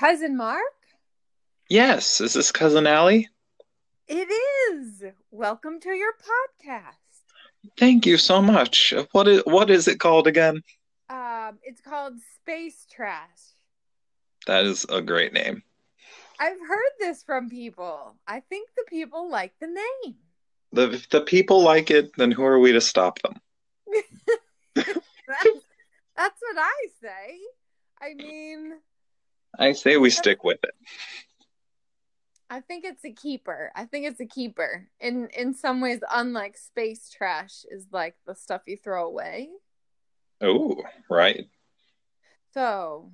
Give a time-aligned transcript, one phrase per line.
[0.00, 0.62] Cousin Mark?
[1.68, 3.28] Yes, is this cousin Allie?
[4.08, 4.28] It
[4.72, 5.04] is.
[5.30, 6.94] Welcome to your podcast.
[7.76, 8.94] Thank you so much.
[9.12, 10.62] What is what is it called again?
[11.10, 13.58] Um, it's called Space Trash.
[14.46, 15.62] That is a great name.
[16.38, 18.14] I've heard this from people.
[18.26, 20.16] I think the people like the name.
[20.72, 23.34] The if the people like it, then who are we to stop them?
[24.74, 25.60] That's,
[26.16, 27.38] that's what I say.
[28.00, 28.78] I mean,
[29.58, 30.74] I say we stick with it.
[32.48, 33.70] I think it's a keeper.
[33.76, 34.88] I think it's a keeper.
[34.98, 39.50] In in some ways, unlike space trash, is like the stuff you throw away.
[40.40, 41.48] Oh, right.
[42.52, 43.12] So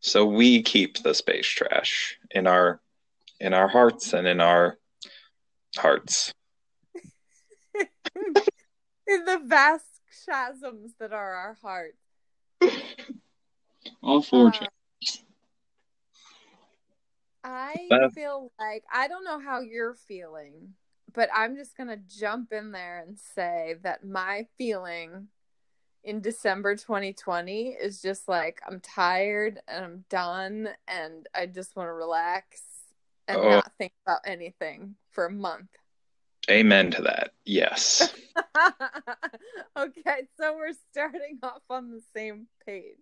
[0.00, 2.80] So we keep the space trash in our
[3.40, 4.78] in our hearts and in our
[5.76, 6.32] hearts.
[9.06, 9.86] in the vast
[10.24, 11.96] chasms that are our hearts.
[14.02, 14.66] All Uh,
[17.44, 20.74] I feel like I don't know how you're feeling,
[21.12, 25.28] but I'm just gonna jump in there and say that my feeling
[26.04, 31.88] in December 2020 is just like I'm tired and I'm done and I just want
[31.88, 32.62] to relax
[33.28, 33.48] and Oh.
[33.50, 35.68] not think about anything for a month.
[36.50, 37.34] Amen to that.
[37.44, 38.12] Yes.
[39.76, 42.96] okay, so we're starting off on the same page.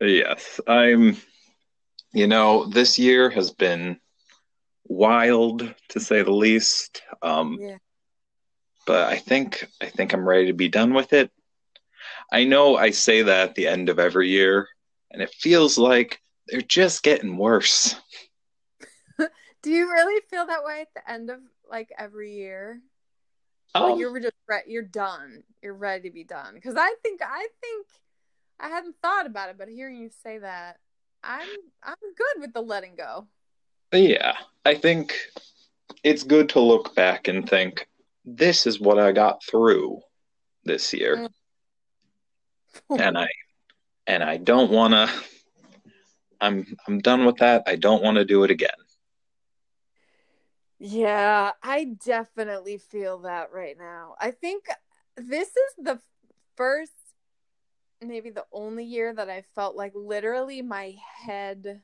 [0.00, 0.60] Yes.
[0.68, 1.16] I'm
[2.14, 3.98] you know, this year has been
[4.86, 7.02] wild to say the least.
[7.22, 7.78] Um Yeah.
[8.86, 11.30] but I think I think I'm ready to be done with it.
[12.32, 14.68] I know I say that at the end of every year,
[15.10, 17.96] and it feels like they're just getting worse.
[19.62, 21.40] Do you really feel that way at the end of
[21.70, 22.80] like every year?
[23.74, 25.42] Oh, Like you're just re- you're done.
[25.62, 26.54] You're ready to be done.
[26.54, 27.86] Because I think I think
[28.60, 30.78] I hadn't thought about it, but hearing you say that,
[31.24, 31.48] I'm
[31.82, 33.26] I'm good with the letting go.
[33.92, 34.34] yeah.
[34.66, 35.16] I think
[36.02, 37.86] it's good to look back and think
[38.24, 40.00] this is what I got through
[40.64, 41.28] this year,
[42.90, 42.98] mm.
[43.00, 43.28] and I
[44.06, 45.10] and I don't want to.
[46.40, 47.64] I'm I'm done with that.
[47.66, 48.70] I don't want to do it again.
[50.78, 54.16] Yeah, I definitely feel that right now.
[54.20, 54.66] I think
[55.16, 56.00] this is the
[56.56, 56.92] first,
[58.08, 60.94] maybe the only year that I felt like literally my
[61.24, 61.82] head,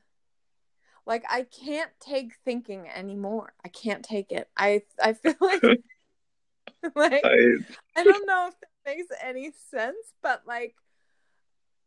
[1.05, 3.53] like I can't take thinking anymore.
[3.63, 4.49] I can't take it.
[4.57, 5.61] I I feel like
[6.95, 7.57] like I,
[7.95, 10.75] I don't know if that makes any sense, but like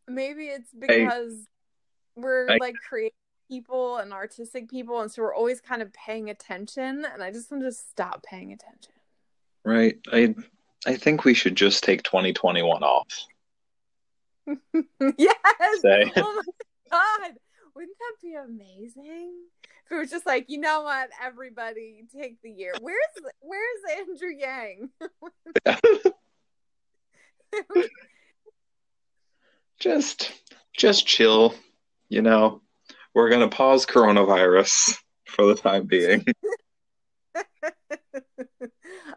[0.09, 1.47] maybe it's because
[2.17, 3.13] we're I- like creative
[3.49, 7.05] people and artistic people, and so we're always kind of paying attention.
[7.13, 8.93] And I just want to stop paying attention.
[9.65, 9.99] right.
[10.13, 10.35] I
[10.87, 13.07] I think we should just take 2021 off.
[15.19, 15.83] yes.
[16.17, 16.53] Oh my
[16.91, 17.33] god.
[17.75, 19.33] Wouldn't that be amazing?
[19.87, 22.73] If it was just like, you know what, everybody take the year.
[22.81, 22.99] Where's
[23.41, 24.91] where's Andrew Yang?
[29.81, 30.33] just
[30.77, 31.55] just chill
[32.09, 32.61] you know
[33.13, 36.25] we're going to pause coronavirus for the time being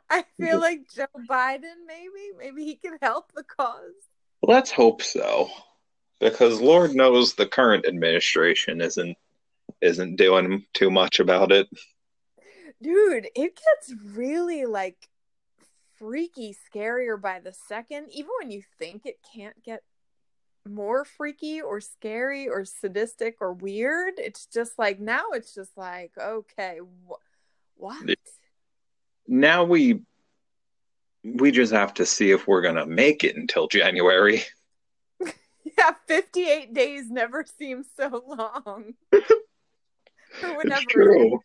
[0.09, 3.94] I feel like Joe Biden, maybe, maybe he can help the cause.
[4.42, 5.50] Let's hope so
[6.20, 9.18] because lord knows the current administration isn't
[9.81, 11.68] isn't doing too much about it
[12.81, 15.09] Dude, it gets really like
[15.98, 19.81] freaky scarier by the second, even when you think it can't get
[20.68, 24.16] more freaky or scary or sadistic or weird.
[24.18, 28.18] It's just like now it's just like, okay, wh- what?
[29.28, 30.02] Now we
[31.35, 34.43] we just have to see if we're going to make it until january
[35.77, 38.93] Yeah, 58 days never seems so long.
[39.11, 41.39] it's true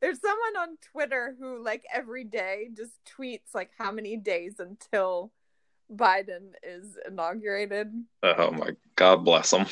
[0.00, 5.32] There's someone on Twitter who, like, every day just tweets, like, how many days until
[5.92, 7.92] Biden is inaugurated.
[8.22, 9.66] oh my god bless them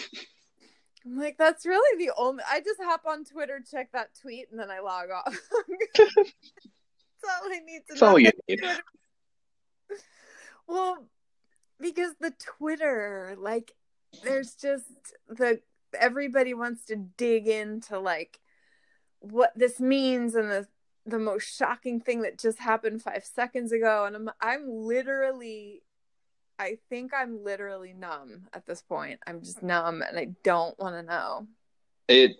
[1.06, 2.42] I'm like, that's really the only.
[2.50, 5.39] I just hop on Twitter, check that tweet, and then I log off.
[5.95, 8.09] that's all I need to that's know.
[8.09, 8.60] all you need
[10.66, 11.07] Well,
[11.81, 13.72] because the Twitter, like,
[14.22, 14.84] there's just
[15.28, 15.61] the
[15.99, 18.41] everybody wants to dig into like
[19.21, 20.66] what this means and the
[21.07, 25.83] the most shocking thing that just happened five seconds ago, and I'm I'm literally,
[26.59, 29.21] I think I'm literally numb at this point.
[29.27, 31.47] I'm just numb, and I don't want to know.
[32.09, 32.37] it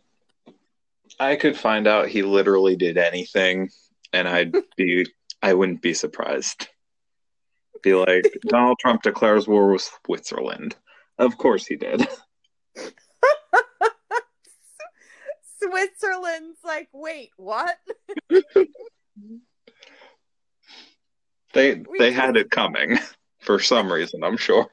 [1.20, 3.70] i could find out he literally did anything
[4.12, 5.06] and i'd be
[5.43, 6.69] i wouldn't be surprised
[7.84, 10.75] be like donald trump declares war with switzerland
[11.19, 12.06] of course he did
[15.64, 17.76] Switzerland's like, wait, what?
[21.52, 22.98] They We they had it coming
[23.40, 24.69] for some reason, I'm sure.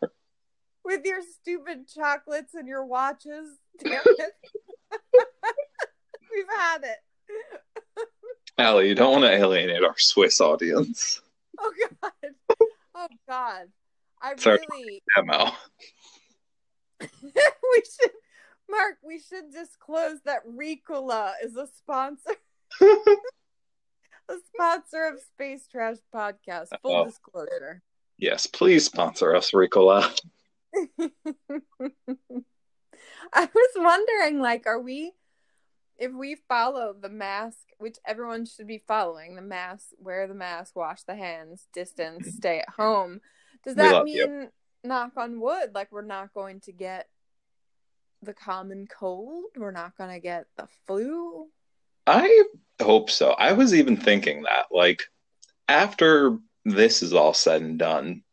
[0.84, 3.58] With your stupid chocolates and your watches.
[3.84, 4.34] Damn it.
[6.34, 6.98] We've had it.
[8.58, 11.22] Allie, you don't want to alienate our Swiss audience.
[11.60, 11.72] Oh
[12.02, 12.12] god.
[13.04, 13.66] Oh god.
[14.22, 14.60] I Sorry.
[14.70, 15.52] really Demo.
[17.02, 17.08] we
[17.84, 18.12] should
[18.70, 22.36] Mark, we should disclose that Ricola is a sponsor
[22.82, 26.68] a sponsor of Space Trash Podcast.
[26.84, 27.06] Full Oh.
[27.06, 27.82] disclosure.
[28.18, 30.08] yes, please sponsor us, Ricola.
[33.34, 35.14] I was wondering, like, are we,
[36.02, 40.76] if we follow the mask, which everyone should be following, the mask, wear the mask,
[40.76, 43.22] wash the hands, distance, stay at home,
[43.64, 44.48] does that love mean, you.
[44.84, 47.08] knock on wood, like we're not going to get
[48.24, 49.44] the common cold?
[49.56, 51.48] We're not going to get the flu?
[52.08, 52.46] I
[52.82, 53.32] hope so.
[53.34, 55.04] I was even thinking that, like,
[55.68, 58.24] after this is all said and done,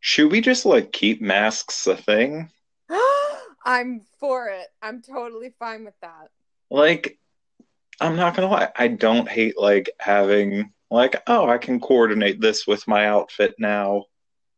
[0.00, 2.50] should we just like keep masks a thing?
[3.64, 4.66] I'm for it.
[4.82, 6.28] I'm totally fine with that.
[6.70, 7.18] Like,
[8.00, 12.66] I'm not gonna lie, I don't hate like having like, oh, I can coordinate this
[12.66, 14.04] with my outfit now.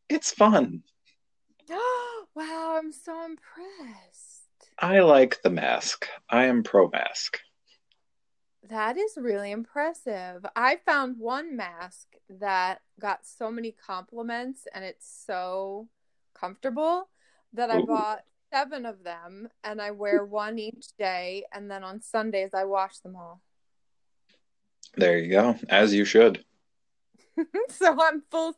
[0.09, 0.83] It's fun.
[1.69, 4.43] Oh wow, I'm so impressed.
[4.79, 6.07] I like the mask.
[6.29, 7.39] I am pro mask.
[8.69, 10.45] That is really impressive.
[10.55, 15.87] I found one mask that got so many compliments and it's so
[16.33, 17.09] comfortable
[17.53, 22.01] that I bought seven of them and I wear one each day and then on
[22.01, 23.41] Sundays I wash them all.
[24.95, 26.43] There you go, as you should.
[27.69, 28.55] so I'm full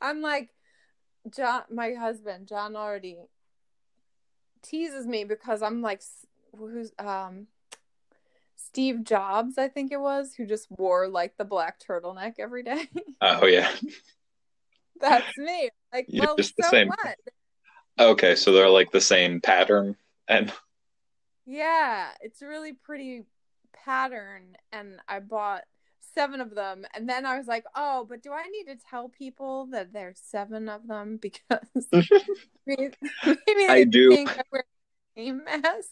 [0.00, 0.50] I'm like
[1.34, 3.16] John my husband John already
[4.62, 6.02] teases me because I'm like
[6.56, 7.46] who's um
[8.56, 12.88] Steve Jobs I think it was who just wore like the black turtleneck every day.
[13.20, 13.70] Oh yeah.
[15.00, 15.68] That's me.
[15.92, 16.88] Like, You're well, just the so same.
[16.88, 17.16] what?
[17.98, 19.96] Okay, so they're like the same pattern
[20.28, 20.52] and
[21.44, 23.24] Yeah, it's a really pretty
[23.72, 25.62] pattern, and I bought
[26.14, 29.08] seven of them, and then I was like, oh, but do I need to tell
[29.08, 31.88] people that there's seven of them because
[32.66, 32.94] maybe
[33.46, 34.16] maybe I do.
[34.16, 34.64] think I wear
[35.16, 35.90] the same mask,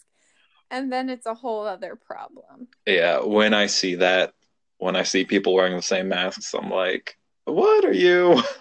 [0.71, 2.69] and then it's a whole other problem.
[2.85, 4.33] yeah, when I see that,
[4.77, 8.41] when I see people wearing the same masks, I'm like, what are you?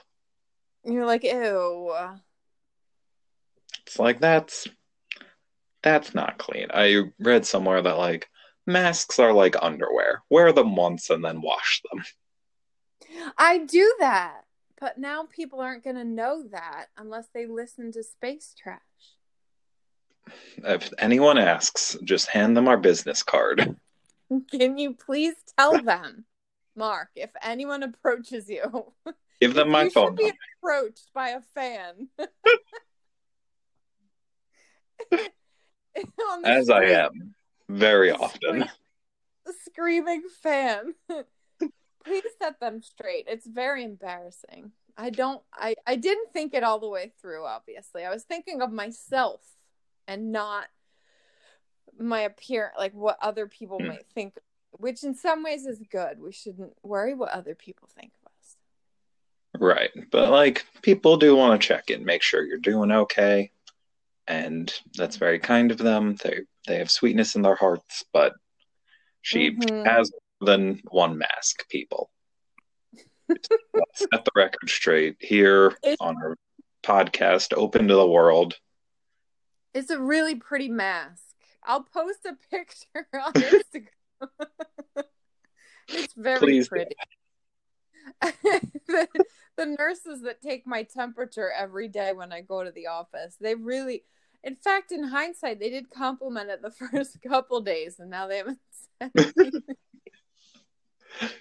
[0.84, 1.94] You're like, ew.
[3.90, 4.68] It's like that's
[5.82, 6.68] that's not clean.
[6.72, 8.28] I read somewhere that like
[8.64, 10.22] masks are like underwear.
[10.30, 12.04] Wear them once and then wash them.
[13.36, 14.42] I do that,
[14.80, 18.78] but now people aren't gonna know that unless they listen to Space Trash.
[20.58, 23.74] If anyone asks, just hand them our business card.
[24.52, 26.26] Can you please tell them,
[26.76, 28.92] Mark, if anyone approaches you,
[29.40, 30.32] Give them my you phone should be
[30.62, 32.06] approached by a fan.
[36.44, 37.34] As I am
[37.68, 38.66] very often.
[39.66, 40.94] screaming fan.
[42.04, 43.26] please set them straight.
[43.28, 44.72] It's very embarrassing.
[44.96, 48.04] I don't I I didn't think it all the way through obviously.
[48.04, 49.40] I was thinking of myself
[50.06, 50.66] and not
[51.98, 53.88] my appearance like what other people Hmm.
[53.88, 54.34] might think
[54.72, 56.20] which in some ways is good.
[56.20, 58.56] We shouldn't worry what other people think of us.
[59.60, 59.90] Right.
[60.10, 63.50] But like people do want to check in, make sure you're doing okay.
[64.30, 66.14] And that's very kind of them.
[66.22, 68.34] They they have sweetness in their hearts, but
[69.22, 69.84] she Mhm.
[69.84, 72.12] has more than one mask, people.
[73.94, 76.36] Set the record straight here It- on our
[76.84, 78.56] podcast, Open to the World.
[79.74, 81.34] It's a really pretty mask.
[81.64, 83.88] I'll post a picture on Instagram.
[85.88, 86.94] it's very Please pretty.
[88.22, 89.08] the,
[89.56, 93.54] the nurses that take my temperature every day when I go to the office, they
[93.56, 94.04] really,
[94.42, 98.38] in fact, in hindsight, they did compliment it the first couple days, and now they
[98.38, 98.58] haven't
[99.00, 99.62] said anything.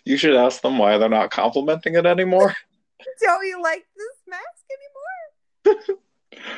[0.04, 2.54] You should ask them why they're not complimenting it anymore.
[3.22, 6.00] Don't you like this mask anymore?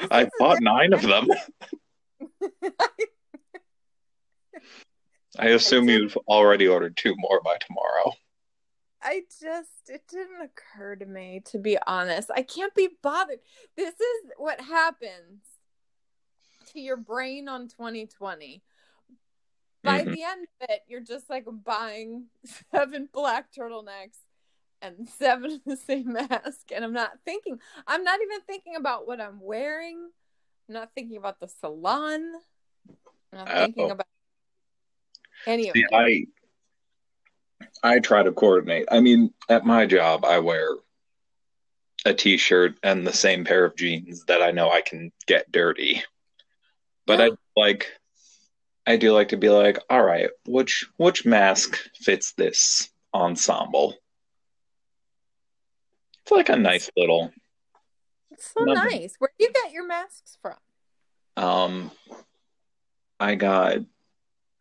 [0.10, 1.28] I bought nine of them.
[5.38, 8.14] I assume just- you've already ordered two more by tomorrow.
[9.04, 12.32] I just, it didn't occur to me, to be honest.
[12.34, 13.40] I can't be bothered.
[13.76, 15.42] This is what happens
[16.74, 18.63] to your brain on 2020.
[19.84, 20.13] By Mhm.
[20.13, 22.30] the end of it, you're just like buying
[22.72, 24.20] seven black turtlenecks
[24.82, 26.72] and seven of the same mask.
[26.72, 30.12] And I'm not thinking, I'm not even thinking about what I'm wearing.
[30.68, 32.22] I'm not thinking about the salon.
[33.34, 33.92] I'm not thinking Uh-oh.
[33.94, 34.08] about
[35.48, 35.86] Any of it.
[35.92, 36.25] I
[37.84, 38.88] I try to coordinate.
[38.92, 40.78] I mean, at my job, I wear
[42.06, 46.04] a t-shirt and the same pair of jeans that I know I can get dirty.
[47.12, 47.25] But Yeah.
[47.25, 47.91] I like
[48.88, 53.96] I do like to be like, all right, which which mask fits this ensemble?
[56.22, 57.34] It's like a nice little
[58.32, 59.01] It's so Nothing.
[59.01, 59.15] nice.
[59.20, 60.56] Where do you get your masks from?
[61.38, 61.91] um
[63.20, 63.77] I got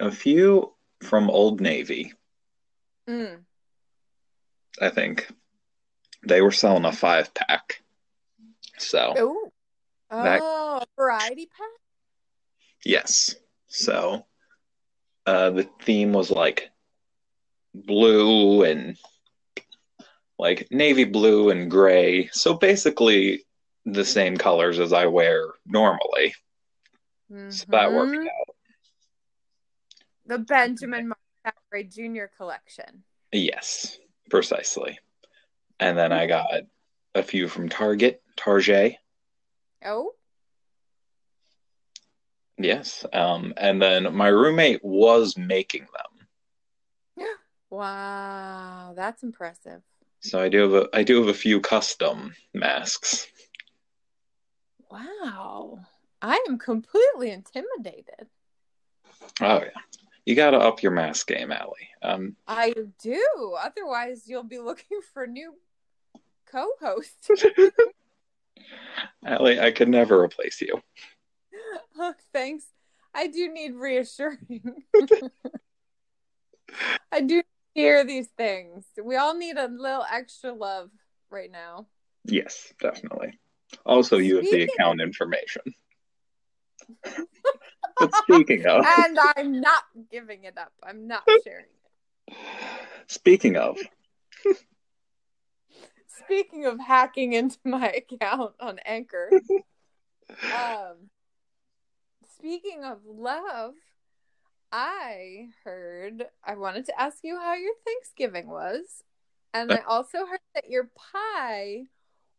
[0.00, 2.12] a few from Old Navy,
[3.08, 3.44] Mm.
[4.80, 5.28] I think.
[6.26, 7.82] They were selling a five pack.
[8.78, 9.52] So Oh.
[10.10, 11.68] That- Oh, a variety pack?
[12.84, 13.34] Yes.
[13.68, 14.26] So
[15.26, 16.70] uh the theme was like
[17.74, 18.96] blue and
[20.38, 22.28] like navy blue and gray.
[22.32, 23.44] So basically
[23.84, 26.34] the same colors as I wear normally.
[27.48, 28.54] So that worked out.
[30.26, 32.24] The Benjamin Mark Thackeray Jr.
[32.36, 33.04] collection.
[33.32, 33.98] Yes,
[34.30, 34.98] precisely.
[35.78, 36.62] And then I got
[37.14, 38.96] a few from Target, Target.
[39.84, 40.12] Oh,
[42.62, 43.04] Yes.
[43.12, 46.26] Um and then my roommate was making them.
[47.16, 47.34] Yeah.
[47.70, 49.82] Wow, that's impressive.
[50.20, 53.26] So I do have a I do have a few custom masks.
[54.90, 55.78] Wow,
[56.20, 58.26] I am completely intimidated.
[59.40, 59.80] Oh yeah.
[60.26, 61.88] You gotta up your mask game, Allie.
[62.02, 63.56] Um I do.
[63.58, 65.54] Otherwise, you'll be looking for new
[66.46, 67.30] co-hosts.
[69.24, 70.82] Allie, I could never replace you.
[71.98, 72.64] Oh, thanks.
[73.14, 74.84] I do need reassuring.
[77.12, 77.42] I do
[77.74, 78.84] hear these things.
[79.02, 80.90] We all need a little extra love
[81.30, 81.86] right now.
[82.24, 83.38] Yes, definitely.
[83.84, 85.62] Also, you have the account information.
[87.98, 90.72] but speaking of, And I'm not giving it up.
[90.82, 91.66] I'm not sharing
[92.28, 92.34] it.
[93.06, 93.76] speaking of,
[96.24, 99.30] Speaking of hacking into my account on Anchor,
[100.54, 101.10] um,
[102.40, 103.74] speaking of love,
[104.72, 109.02] I heard I wanted to ask you how your Thanksgiving was,
[109.52, 111.82] and uh, I also heard that your pie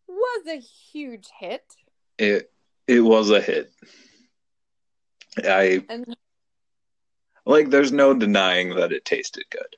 [0.07, 1.63] was a huge hit.
[2.17, 2.51] it
[2.87, 3.71] it was a hit.
[5.37, 6.15] I And
[7.45, 7.69] like.
[7.69, 9.75] There's no denying that it tasted good.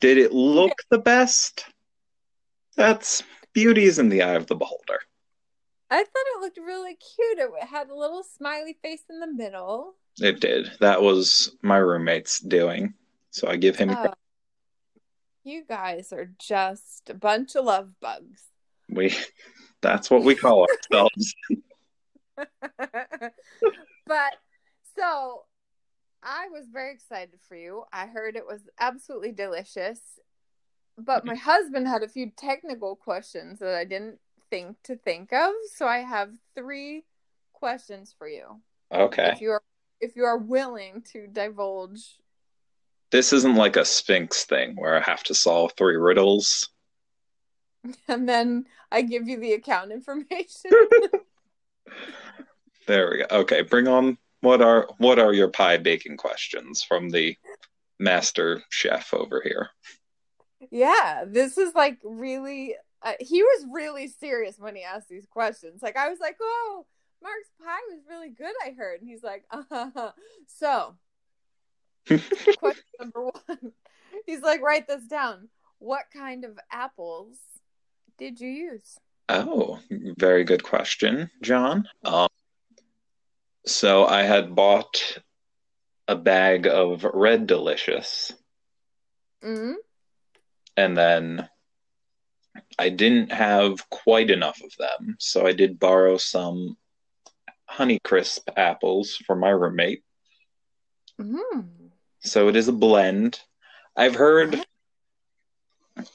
[0.00, 1.64] Did it look the best?
[2.76, 3.22] That's
[3.52, 5.00] beauty is in the eye of the beholder.
[5.92, 7.38] I thought it looked really cute.
[7.38, 9.94] It had a little smiley face in the middle.
[10.16, 10.70] It did.
[10.80, 12.94] That was my roommate's doing.
[13.30, 14.14] So I give him Uh,
[15.44, 18.42] you guys are just a bunch of love bugs.
[18.88, 19.14] we
[19.82, 21.34] that's what we call ourselves.
[22.38, 24.32] but
[24.96, 25.42] so
[26.22, 27.84] I was very excited for you.
[27.92, 30.00] I heard it was absolutely delicious.
[30.96, 34.20] But my husband had a few technical questions that I didn't
[34.52, 35.52] think to think of.
[35.74, 37.04] So I have three
[37.54, 38.60] questions for you.
[38.92, 39.30] Okay.
[39.32, 39.62] If you are
[40.00, 42.18] if you are willing to divulge
[43.10, 46.68] This isn't like a Sphinx thing where I have to solve three riddles.
[48.08, 50.70] and then I give you the account information.
[52.86, 53.42] There we go.
[53.42, 57.36] Okay, bring on what are what are your pie baking questions from the
[58.00, 59.70] master chef over here?
[60.70, 62.74] Yeah, this is like really.
[63.04, 65.82] Uh, he was really serious when he asked these questions.
[65.82, 66.86] Like I was like, "Oh,
[67.22, 70.12] Mark's pie was really good." I heard, and he's like, uh-huh.
[70.46, 70.94] "So,
[72.06, 73.72] question number one."
[74.26, 75.48] He's like, "Write this down.
[75.78, 77.38] What kind of apples
[78.18, 79.80] did you use?" Oh,
[80.18, 81.88] very good question, John.
[82.04, 82.28] Um,
[83.66, 85.18] so I had bought
[86.08, 88.32] a bag of Red Delicious,
[89.42, 89.74] Mm-hmm.
[90.76, 91.48] and then
[92.78, 96.76] I didn't have quite enough of them, so I did borrow some
[97.70, 100.02] Honeycrisp apples from my roommate.
[101.20, 101.60] Mm-hmm.
[102.20, 103.40] So it is a blend.
[103.96, 104.64] I've heard,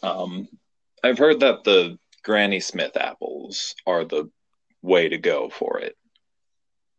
[0.03, 0.47] um,
[1.03, 4.29] I've heard that the Granny Smith apples are the
[4.81, 5.95] way to go for it,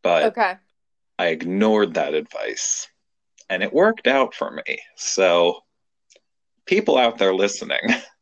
[0.03, 0.57] but Okay.
[1.19, 2.89] I ignored that advice,
[3.51, 4.81] and it worked out for me.
[4.97, 5.61] So,
[6.65, 7.81] people out there listening,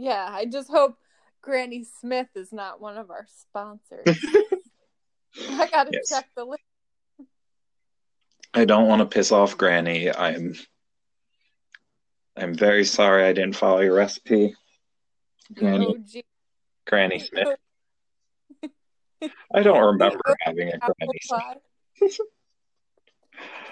[0.00, 0.96] Yeah, I just hope
[1.42, 4.06] Granny Smith is not one of our sponsors.
[5.50, 6.08] I gotta Yes.
[6.08, 6.62] check the list.
[8.54, 10.08] I don't want to piss off Granny.
[10.08, 10.54] I'm,
[12.36, 14.54] I'm very sorry I didn't follow your recipe,
[15.52, 16.22] Granny, OG
[16.86, 17.48] Granny Smith.
[19.52, 22.20] I don't remember having a Granny Smith.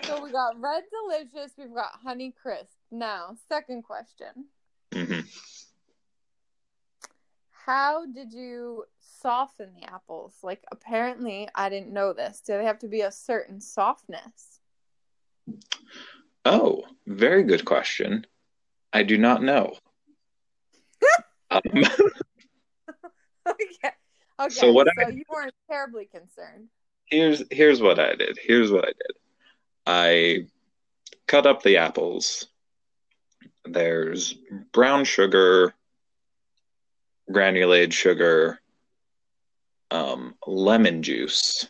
[0.06, 1.52] So we got red delicious.
[1.56, 2.74] We've got Honeycrisp.
[2.90, 4.46] Now, second question.
[4.92, 5.20] hmm
[7.66, 10.34] How did you soften the apples?
[10.44, 12.40] Like, apparently, I didn't know this.
[12.40, 14.60] Do they have to be a certain softness?
[16.44, 18.24] Oh, very good question.
[18.92, 19.74] I do not know.
[21.50, 21.90] um, okay.
[24.38, 24.48] Okay.
[24.50, 26.68] So what so I- you weren't terribly concerned.
[27.06, 28.38] here's here's what I did.
[28.40, 29.16] Here's what I did.
[29.88, 30.46] I
[31.26, 32.46] cut up the apples.
[33.64, 34.34] There's
[34.72, 35.74] brown sugar,
[37.30, 38.60] granulated sugar,
[39.90, 41.68] um, lemon juice,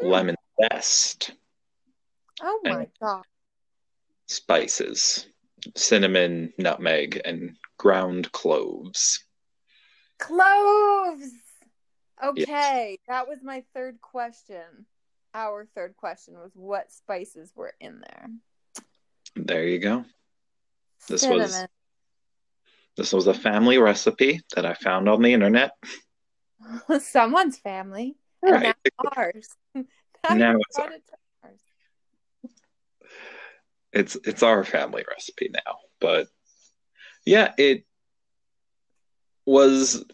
[0.00, 1.32] lemon zest,
[2.42, 3.24] Oh my god.
[4.26, 5.26] spices,
[5.76, 9.24] cinnamon, nutmeg, and ground cloves.
[10.18, 11.30] Cloves.
[12.22, 14.86] Okay, that was my third question.
[15.32, 18.28] Our third question was what spices were in there.
[19.36, 20.04] There you go.
[21.08, 21.42] This Cinnamon.
[21.42, 21.66] was
[23.00, 25.70] this was a family recipe that I found on the internet.
[27.00, 28.16] someone's family.
[28.42, 28.76] And Right.
[29.16, 29.48] ours.
[29.74, 29.84] now
[30.56, 31.14] it's brought it to
[31.44, 31.60] ours.
[33.94, 36.28] it's it's our family recipe now but
[37.24, 37.84] yeah it
[39.46, 40.04] was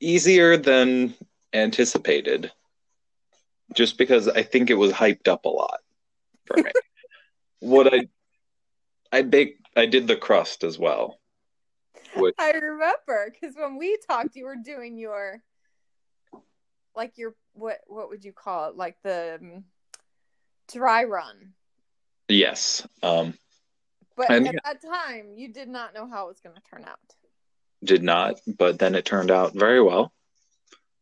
[0.00, 1.14] easier than
[1.52, 2.50] anticipated
[3.74, 5.80] just because i think it was hyped up a lot
[6.46, 6.70] for me
[7.58, 8.06] what i
[9.12, 11.18] i baked i did the crust as well
[12.20, 15.42] which I remember because when we talked, you were doing your,
[16.94, 18.76] like your what what would you call it?
[18.76, 19.64] Like the um,
[20.72, 21.52] dry run.
[22.28, 23.34] yes um
[24.16, 26.84] But And- at that time, you did not know how it was going to turn
[26.84, 26.98] out.
[27.84, 30.12] did not but then it turned out very well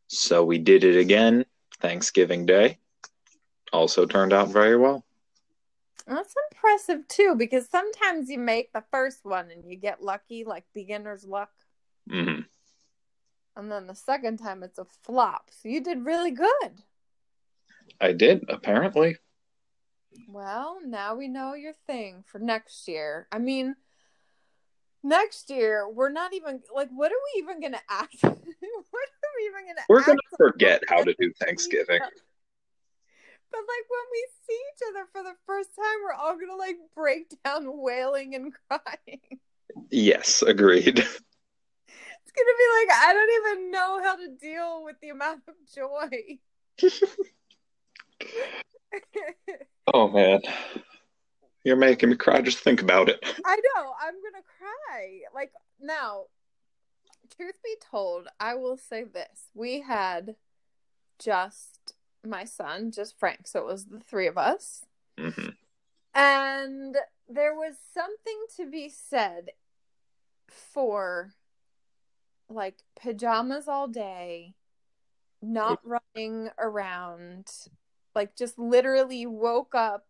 [0.08, 1.44] so we did it again
[1.80, 2.78] thanksgiving day
[3.73, 5.04] also turned out very well
[6.06, 10.64] That's impressive too, because sometimes you make the first one and you get lucky, like
[10.72, 11.50] beginner's luck,
[12.09, 12.40] hmm
[13.57, 15.50] and then the second time it's a flop.
[15.50, 16.83] So you did really good.
[18.00, 19.16] I did, apparently.
[20.28, 23.26] Well, now we know your thing for next year.
[23.33, 23.74] I mean,
[25.02, 28.16] next year we're not even like, what are we even gonna act?
[28.22, 29.81] what are we even gonna?
[29.88, 32.00] We're going to forget how to do Thanksgiving.
[33.50, 36.76] But like when we see each other for the first time, we're all gonna like
[36.94, 39.40] break down wailing and crying.
[39.90, 41.04] Yes, agreed.
[42.28, 45.54] It's gonna be like I don't even know how to deal with the amount of
[45.74, 46.38] joy.
[49.92, 50.40] Oh, man.
[51.64, 52.40] You're making me cry.
[52.40, 53.18] Just think about it.
[53.44, 55.20] I know, I'm gonna cry.
[55.35, 56.24] Like now,
[57.37, 59.48] truth be told, I will say this.
[59.54, 60.37] We had
[61.18, 64.85] just my son, just Frank, so it was the three of us.
[65.18, 65.50] hmm
[66.14, 66.96] And
[67.29, 69.50] there was something to be said
[70.48, 71.33] for
[72.48, 74.55] like pajamas all day,
[75.42, 77.50] not running around,
[78.14, 80.07] like just literally woke up,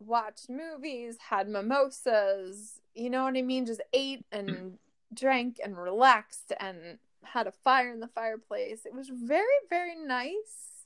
[0.00, 3.66] watched movies, had mimosas, you know what I mean?
[3.66, 4.78] Just ate and
[5.12, 8.86] drank and relaxed and had a fire in the fireplace.
[8.86, 10.77] It was very, very nice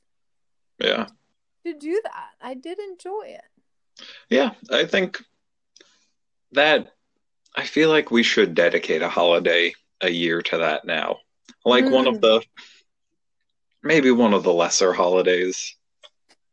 [0.82, 1.06] Yeah.
[1.64, 2.30] to do that.
[2.40, 4.04] I did enjoy it.
[4.30, 5.22] Yeah, I think
[6.52, 6.92] that
[7.56, 11.18] I feel like we should dedicate a holiday a year to that now.
[11.64, 12.20] Like one of Mm.
[12.22, 12.42] the
[13.82, 15.76] maybe one of the lesser holidays.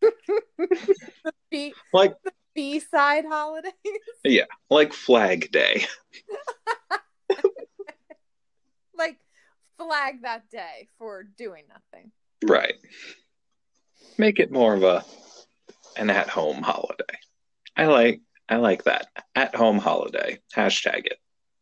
[1.52, 3.74] B Like the B side holidays.
[4.24, 5.86] Yeah like Flag Day.
[8.98, 9.18] like
[9.78, 12.12] flag that day for doing nothing.
[12.44, 12.76] Right.
[14.19, 15.05] Make it more of a
[15.95, 17.17] an at-home holiday.
[17.77, 19.08] I like I like that.
[19.34, 20.39] At-home holiday.
[20.53, 21.19] Hashtag it.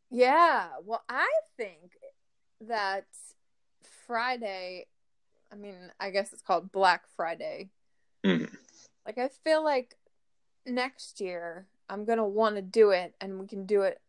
[0.09, 0.69] Yeah.
[0.83, 1.91] Well, I think
[2.61, 3.05] that
[4.07, 4.87] Friday,
[5.51, 7.69] I mean, I guess it's called Black Friday.
[8.25, 8.51] Mhm.
[9.05, 9.95] Like, I feel like
[10.65, 14.01] next year I'm going to want to do it and we can do it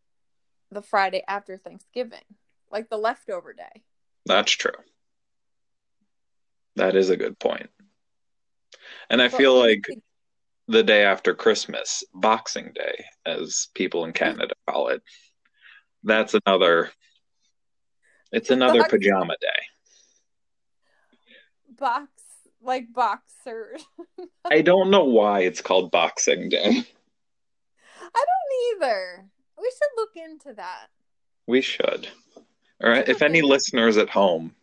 [0.71, 2.25] the Friday after Thanksgiving,
[2.71, 3.83] like the leftover day.
[4.25, 4.73] That's true.
[6.77, 7.69] That is a good point.
[9.11, 9.85] And I feel like
[10.67, 14.25] the day after Christmas, Boxing Day, as people in mm-hmm.
[14.25, 15.03] Canada call it,
[16.05, 16.91] that's another
[18.31, 19.49] it's another Boxing- pajama day.
[21.79, 22.11] box,
[22.61, 23.77] like boxer.
[24.45, 26.85] I don't know why it's called Boxing Day.
[28.15, 29.25] I don't either.
[29.59, 30.87] We should look into that.
[31.47, 32.09] We should.
[32.83, 33.09] All right.
[33.09, 34.55] If any listeners at home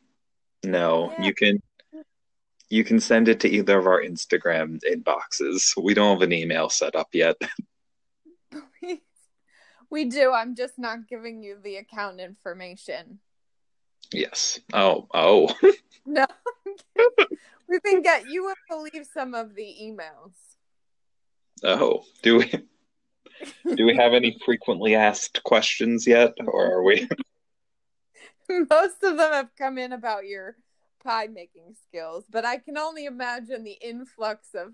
[0.63, 1.25] know, Yeah.
[1.25, 1.61] you can
[2.69, 5.73] you can send it to either of our Instagram inboxes.
[5.81, 7.37] We don't have an email set up yet.
[9.89, 10.31] we do.
[10.31, 13.19] I'm just not giving you the account information.
[14.11, 14.59] Yes.
[14.73, 15.53] Oh, oh.
[16.05, 16.25] no.
[17.67, 20.33] we can get you would believe some of the emails.
[21.63, 22.51] Oh, do we
[23.75, 27.07] do we have any frequently asked questions yet or are we
[28.49, 30.55] Most of them have come in about your
[31.05, 34.73] pie making skills, but I can only imagine the influx of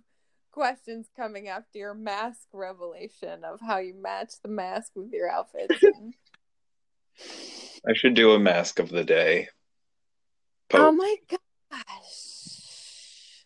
[0.51, 5.83] questions coming after your mask revelation of how you match the mask with your outfits.
[7.87, 9.49] I should do a mask of the day.
[10.73, 13.45] Oh my gosh.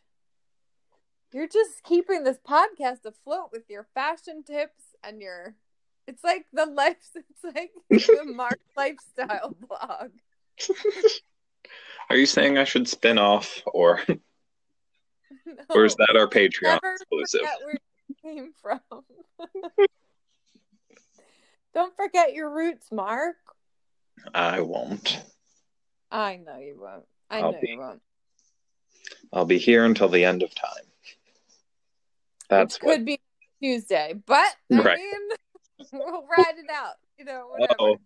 [1.33, 5.55] You're just keeping this podcast afloat with your fashion tips and your
[6.07, 10.11] it's like the life it's like the Mark lifestyle blog.
[12.09, 14.15] Are you saying I should spin off or no,
[15.75, 17.41] or is that our Patreon exclusive?
[17.63, 18.79] where you came from.
[21.73, 23.35] Don't forget your roots, Mark.
[24.33, 25.21] I won't.
[26.11, 27.05] I know you won't.
[27.29, 28.01] I I'll know be, you won't.
[29.33, 30.71] I'll be here until the end of time.
[32.49, 33.19] That's Which could be
[33.61, 34.97] Tuesday, but I right.
[34.97, 35.29] mean,
[35.91, 36.95] we'll ride it out.
[37.17, 37.75] You know, whatever.
[37.79, 37.97] Oh,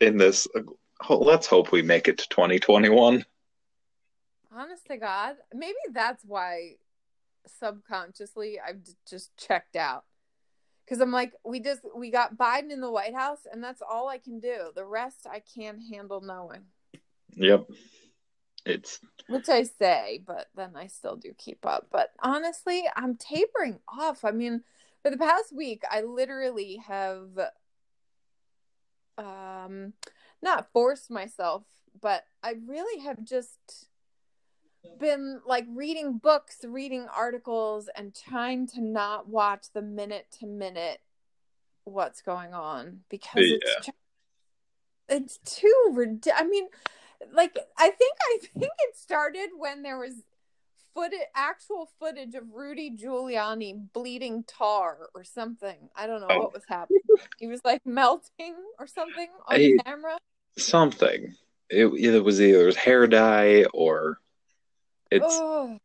[0.00, 0.46] in this,
[1.08, 3.24] let's hope we make it to 2021.
[4.54, 6.76] Honest to God, maybe that's why
[7.60, 10.04] subconsciously I've just checked out
[10.88, 14.08] because I'm like, we just we got Biden in the White House, and that's all
[14.08, 14.70] I can do.
[14.74, 16.62] The rest I can't handle knowing.
[17.34, 17.68] Yep,
[18.64, 21.88] it's which I say, but then I still do keep up.
[21.92, 24.24] But honestly, I'm tapering off.
[24.24, 24.62] I mean,
[25.02, 27.28] for the past week, I literally have
[29.18, 29.92] um
[30.42, 31.64] not forced myself,
[32.00, 33.88] but I really have just
[34.98, 41.00] been like reading books, reading articles, and trying to not watch the minute to minute
[41.84, 43.56] what's going on because yeah.
[43.60, 43.98] it's just,
[45.08, 46.40] it's too ridiculous.
[46.40, 46.68] I mean,
[47.32, 50.12] like I think I think it started when there was
[50.94, 55.90] footage, actual footage of Rudy Giuliani bleeding tar or something.
[55.96, 56.38] I don't know oh.
[56.40, 57.00] what was happening.
[57.38, 60.18] he was like melting or something on I, camera.
[60.56, 61.34] Something.
[61.70, 64.18] It either was either was hair dye or
[65.10, 65.78] it's oh.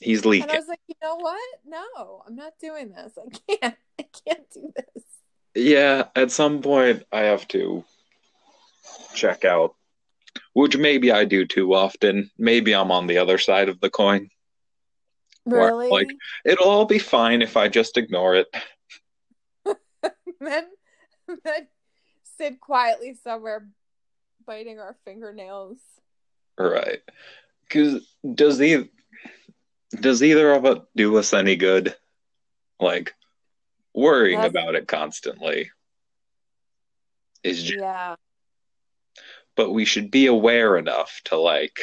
[0.00, 0.50] he's leaking.
[0.50, 1.40] And I was like, you know what?
[1.64, 3.12] No, I'm not doing this.
[3.18, 3.76] I can't.
[3.98, 5.04] I can't do this.
[5.54, 7.82] Yeah, at some point I have to
[9.14, 9.74] check out,
[10.52, 12.30] which maybe I do too often.
[12.36, 14.28] Maybe I'm on the other side of the coin.
[15.46, 15.88] Really?
[15.88, 16.08] Like
[16.44, 18.48] it'll all be fine if I just ignore it.
[20.40, 20.66] then,
[21.44, 21.68] then
[22.36, 23.68] sit quietly somewhere,
[24.46, 25.78] biting our fingernails.
[26.58, 27.00] Right.
[27.62, 28.88] Because does the
[30.00, 31.94] does either of it do us any good?
[32.80, 33.14] Like
[33.94, 34.50] worrying That's...
[34.50, 35.70] about it constantly
[37.42, 38.16] is just, yeah.
[39.54, 41.78] But we should be aware enough to like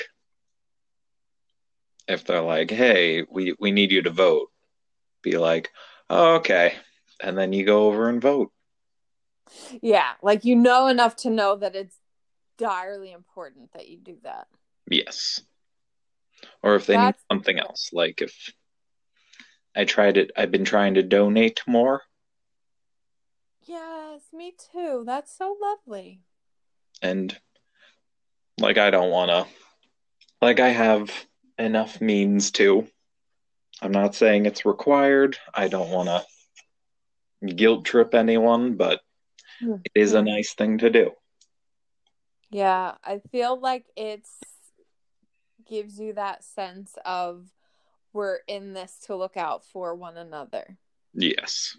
[2.07, 4.49] if they're like, "Hey, we we need you to vote,"
[5.21, 5.71] be like,
[6.09, 6.75] oh, "Okay,"
[7.21, 8.51] and then you go over and vote.
[9.81, 11.97] Yeah, like you know enough to know that it's
[12.57, 14.47] direly important that you do that.
[14.89, 15.41] Yes.
[16.61, 17.17] Or if they That's...
[17.17, 18.53] need something else, like if
[19.75, 22.01] I tried it, I've been trying to donate more.
[23.65, 25.03] Yes, me too.
[25.05, 26.21] That's so lovely.
[27.01, 27.35] And
[28.59, 29.47] like, I don't want to,
[30.41, 31.11] like, I have
[31.57, 32.87] enough means to.
[33.81, 35.37] I'm not saying it's required.
[35.53, 39.01] I don't want to guilt trip anyone, but
[39.61, 39.81] mm-hmm.
[39.83, 41.11] it is a nice thing to do.
[42.49, 44.39] Yeah, I feel like it's
[45.67, 47.47] gives you that sense of
[48.11, 50.77] we're in this to look out for one another.
[51.13, 51.77] Yes.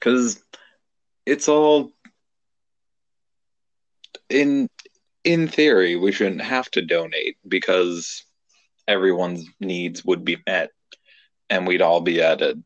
[0.00, 0.42] Cuz
[1.26, 1.92] it's all
[4.28, 4.68] in
[5.24, 8.24] in theory we shouldn't have to donate because
[8.86, 10.70] everyone's needs would be met
[11.50, 12.64] and we'd all be at an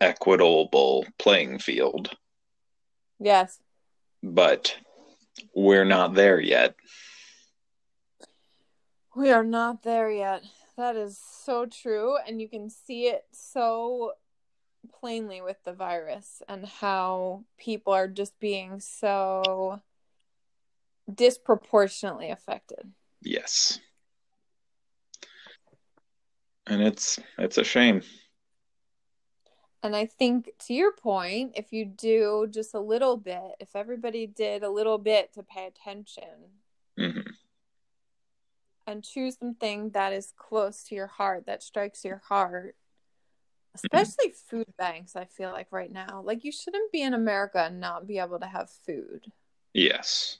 [0.00, 2.16] equitable playing field.
[3.18, 3.58] Yes.
[4.22, 4.76] But
[5.54, 6.74] we're not there yet.
[9.14, 10.44] We are not there yet.
[10.76, 12.16] That is so true.
[12.26, 14.12] And you can see it so
[15.00, 19.80] plainly with the virus and how people are just being so
[21.12, 22.92] disproportionately affected.
[23.22, 23.80] Yes.
[26.66, 28.02] And it's it's a shame.
[29.82, 34.26] And I think to your point, if you do just a little bit, if everybody
[34.26, 36.24] did a little bit to pay attention,
[36.98, 37.30] mm-hmm
[38.88, 42.74] and choose something that is close to your heart, that strikes your heart.
[43.74, 46.22] Especially food banks, I feel like right now.
[46.24, 49.30] Like you shouldn't be in America and not be able to have food.
[49.74, 50.38] Yes.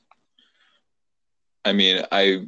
[1.64, 2.46] I mean, I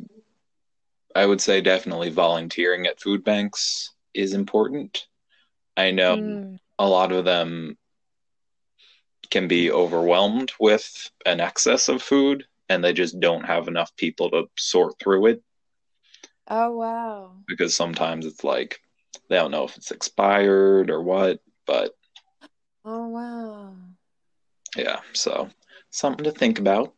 [1.14, 5.06] I would say definitely volunteering at food banks is important.
[5.76, 6.58] I know mm.
[6.80, 7.76] A lot of them
[9.30, 14.30] can be overwhelmed with an excess of food and they just don't have enough people
[14.30, 15.42] to sort through it.
[16.48, 17.32] Oh wow.
[17.46, 18.80] Because sometimes it's like
[19.28, 21.92] they don't know if it's expired or what, but
[22.82, 23.74] Oh wow.
[24.74, 25.50] Yeah, so
[25.90, 26.94] something to think about.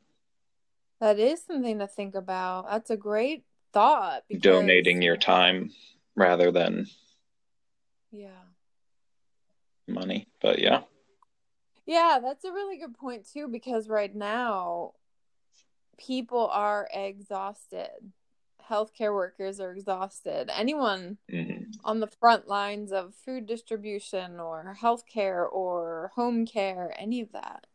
[1.01, 2.71] That is something to think about.
[2.71, 3.43] That's a great
[3.73, 4.23] thought.
[4.29, 4.43] Because...
[4.43, 5.73] Donating your time
[6.15, 6.87] rather than
[8.13, 8.52] yeah
[9.87, 10.29] money.
[10.41, 10.83] But yeah.
[11.87, 14.93] Yeah, that's a really good point too because right now
[15.99, 18.13] people are exhausted.
[18.71, 20.51] Healthcare workers are exhausted.
[20.55, 21.65] Anyone mm-hmm.
[21.85, 27.67] on the front lines of food distribution or healthcare or home care, any of that.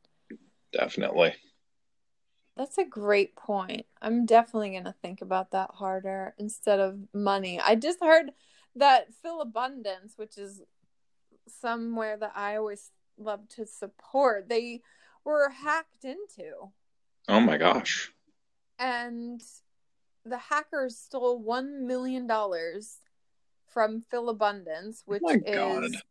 [0.71, 1.35] Definitely.
[2.55, 3.85] That's a great point.
[4.01, 7.59] I'm definitely going to think about that harder instead of money.
[7.59, 8.31] I just heard
[8.75, 10.61] that Philabundance, which is
[11.47, 14.81] somewhere that I always love to support, they
[15.23, 16.71] were hacked into.
[17.27, 18.11] Oh my gosh.
[18.79, 19.41] And
[20.25, 22.29] the hackers stole $1 million
[23.65, 26.01] from Philabundance, oh which oh is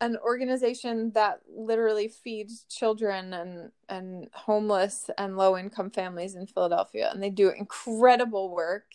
[0.00, 7.08] an organization that literally feeds children and and homeless and low income families in Philadelphia
[7.12, 8.86] and they do incredible work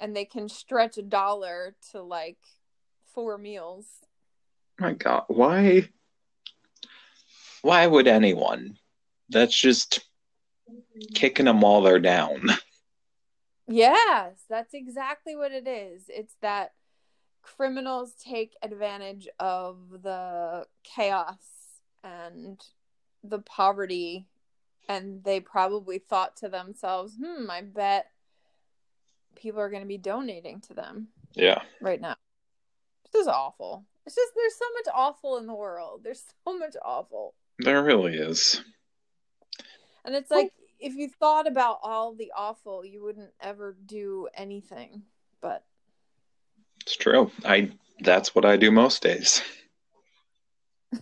[0.00, 2.38] and they can stretch a dollar to like
[3.14, 3.86] four meals.
[4.78, 5.88] My god, why
[7.62, 8.76] why would anyone?
[9.30, 10.00] That's just
[11.14, 12.48] kicking them while they're down.
[13.66, 16.04] Yes, that's exactly what it is.
[16.08, 16.72] It's that
[17.44, 21.36] criminals take advantage of the chaos
[22.02, 22.60] and
[23.22, 24.26] the poverty
[24.88, 28.06] and they probably thought to themselves hmm i bet
[29.36, 32.16] people are going to be donating to them yeah right now
[33.12, 36.76] this is awful it's just there's so much awful in the world there's so much
[36.84, 38.62] awful there really is
[40.04, 45.02] and it's like if you thought about all the awful you wouldn't ever do anything
[45.40, 45.64] but
[46.84, 47.30] it's true.
[47.46, 49.42] I that's what I do most days.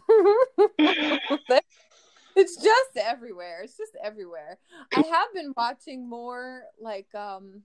[2.37, 3.63] it's just everywhere.
[3.65, 4.59] It's just everywhere.
[4.95, 7.63] I have been watching more like um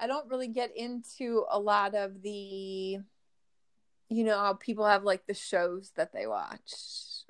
[0.00, 3.00] I don't really get into a lot of the
[4.08, 6.72] you know how people have like the shows that they watch.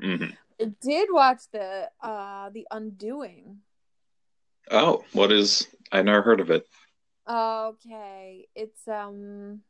[0.03, 0.33] Mm-hmm.
[0.61, 3.59] I did watch the uh the Undoing.
[4.71, 6.67] Oh, what is I never heard of it.
[7.29, 8.47] Okay.
[8.55, 9.61] It's um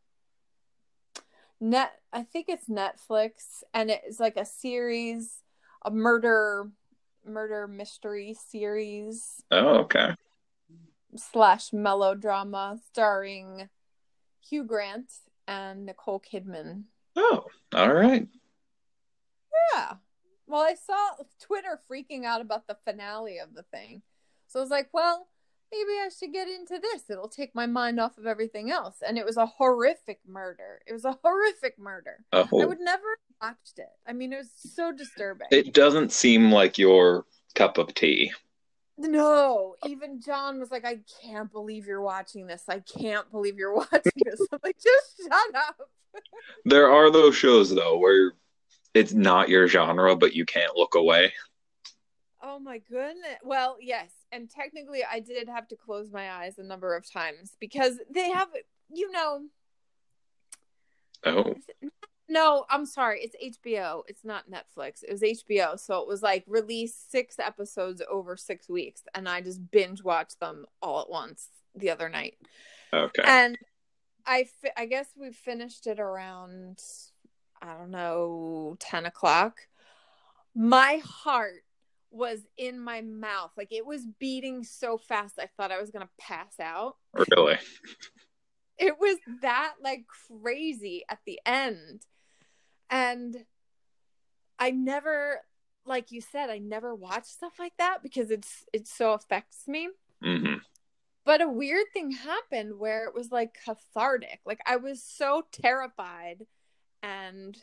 [1.60, 5.42] net I think it's Netflix and it's like a series,
[5.84, 6.70] a murder
[7.24, 9.42] murder mystery series.
[9.50, 10.14] Oh, okay.
[11.16, 13.68] Slash melodrama starring
[14.46, 15.10] Hugh Grant
[15.46, 16.84] and Nicole Kidman.
[17.20, 18.28] Oh, all right.
[19.74, 19.94] Yeah.
[20.46, 21.10] Well, I saw
[21.42, 24.02] Twitter freaking out about the finale of the thing.
[24.46, 25.26] So I was like, well,
[25.72, 27.10] maybe I should get into this.
[27.10, 29.02] It'll take my mind off of everything else.
[29.06, 30.80] And it was a horrific murder.
[30.86, 32.24] It was a horrific murder.
[32.32, 32.46] Oh.
[32.62, 33.02] I would never
[33.40, 33.90] have watched it.
[34.06, 35.48] I mean, it was so disturbing.
[35.50, 37.26] It doesn't seem like your
[37.56, 38.32] cup of tea.
[38.96, 42.62] No, even John was like, I can't believe you're watching this.
[42.68, 44.40] I can't believe you're watching this.
[44.52, 45.76] I'm like, just shut up.
[46.64, 48.32] There are those shows, though, where
[48.94, 51.32] it's not your genre, but you can't look away.
[52.42, 53.36] Oh my goodness.
[53.42, 54.10] Well, yes.
[54.32, 58.30] And technically, I did have to close my eyes a number of times because they
[58.30, 58.48] have,
[58.92, 59.42] you know.
[61.24, 61.54] Oh.
[62.28, 63.20] No, I'm sorry.
[63.22, 64.02] It's HBO.
[64.06, 65.02] It's not Netflix.
[65.02, 65.78] It was HBO.
[65.78, 69.02] So it was like released six episodes over six weeks.
[69.14, 72.34] And I just binge watched them all at once the other night.
[72.92, 73.22] Okay.
[73.24, 73.58] And
[74.28, 76.80] I, fi- I guess we finished it around,
[77.62, 79.56] I don't know, 10 o'clock.
[80.54, 81.64] My heart
[82.10, 83.52] was in my mouth.
[83.56, 86.96] Like it was beating so fast, I thought I was going to pass out.
[87.14, 87.56] Really?
[88.78, 92.02] it was that like crazy at the end.
[92.90, 93.44] And
[94.58, 95.40] I never,
[95.86, 99.88] like you said, I never watch stuff like that because it's, it so affects me.
[100.22, 100.58] Mm-hmm.
[101.28, 104.40] But a weird thing happened where it was like cathartic.
[104.46, 106.46] Like I was so terrified
[107.02, 107.54] and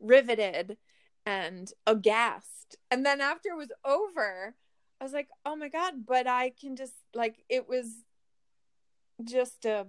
[0.00, 0.76] riveted
[1.24, 2.78] and aghast.
[2.90, 4.56] And then after it was over,
[5.00, 7.86] I was like, oh my God, but I can just, like, it was
[9.22, 9.86] just a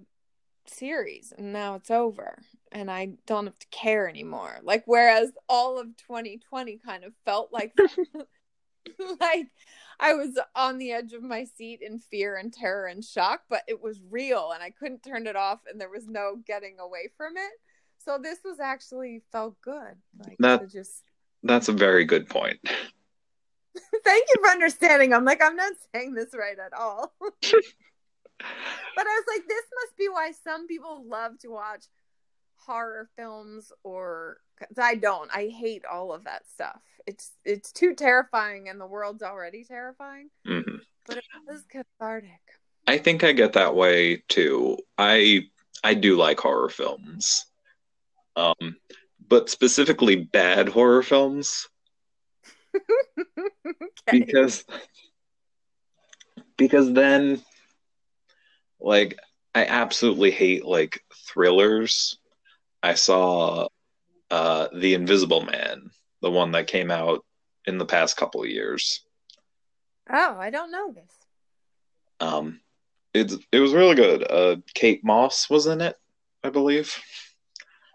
[0.68, 2.38] series and now it's over
[2.72, 4.60] and I don't have to care anymore.
[4.62, 7.74] Like whereas all of 2020 kind of felt like
[9.20, 9.48] like
[10.00, 13.64] I was on the edge of my seat in fear and terror and shock, but
[13.68, 17.10] it was real and I couldn't turn it off and there was no getting away
[17.16, 17.52] from it.
[18.00, 19.96] So this was actually felt good.
[20.20, 21.04] Like That- just
[21.44, 22.60] That's a very good point.
[24.04, 25.14] Thank you for understanding.
[25.14, 27.14] I'm like, I'm not saying this right at all.
[27.20, 27.32] but
[28.42, 31.86] I was like, this must be why some people love to watch
[32.66, 34.38] horror films or
[34.78, 35.30] I don't.
[35.34, 36.80] I hate all of that stuff.
[37.06, 40.30] It's it's too terrifying and the world's already terrifying.
[40.48, 40.80] Mhm.
[41.06, 42.40] But it was cathartic.
[42.88, 44.78] I think I get that way too.
[44.98, 45.50] I
[45.84, 47.46] I do like horror films.
[48.36, 48.78] Um
[49.28, 51.68] but specifically bad horror films
[52.76, 54.20] okay.
[54.20, 54.66] because
[56.58, 57.42] because then
[58.80, 59.18] like
[59.56, 62.18] I absolutely hate like thrillers.
[62.84, 63.68] I saw
[64.30, 65.90] uh The Invisible Man,
[66.22, 67.26] the one that came out
[67.66, 69.06] in the past couple of years.
[70.12, 71.12] Oh, I don't know this.
[72.20, 72.60] Um
[73.14, 74.30] it's it was really good.
[74.30, 75.96] Uh Kate Moss was in it,
[76.44, 76.96] I believe.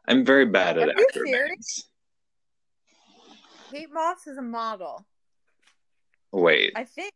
[0.09, 1.49] I'm very bad at Are you actor serious?
[1.49, 1.85] names.
[3.71, 5.05] Kate Moss is a model.
[6.33, 7.13] Wait, I think.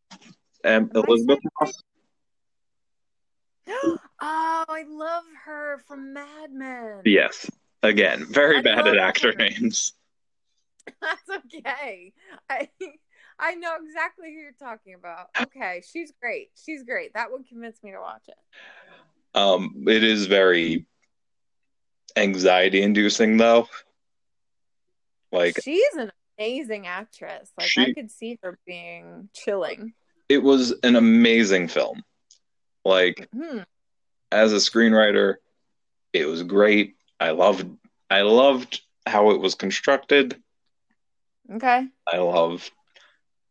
[0.64, 1.72] um, Elisabeth Moss?
[3.68, 7.00] oh, I love her from Mad Men.
[7.04, 7.48] Yes.
[7.83, 9.38] Again, very I bad at actor her.
[9.38, 9.92] names.
[11.01, 12.12] That's okay.
[12.49, 12.68] I
[13.38, 15.27] I know exactly who you're talking about.
[15.40, 16.51] Okay, she's great.
[16.64, 17.14] She's great.
[17.14, 18.37] That would convince me to watch it.
[19.35, 20.87] Um, it is very
[22.16, 23.68] anxiety inducing though.
[25.33, 27.51] Like she's an amazing actress.
[27.59, 29.95] Like I could see her being chilling.
[30.29, 32.03] it was an amazing film.
[32.85, 33.61] Like Hmm.
[34.31, 35.37] as a screenwriter,
[36.12, 36.97] it was great.
[37.22, 37.68] I loved
[38.11, 40.42] I loved how it was constructed.
[41.52, 41.87] Okay.
[42.12, 42.68] I loved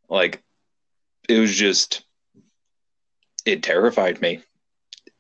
[0.10, 0.44] like
[1.30, 2.04] it was just
[3.46, 4.42] it terrified me.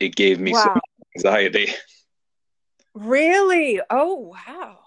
[0.01, 0.65] It gave me Wow.
[0.75, 0.83] much
[1.15, 1.67] anxiety.
[2.93, 3.79] Really?
[3.89, 4.79] Oh wow.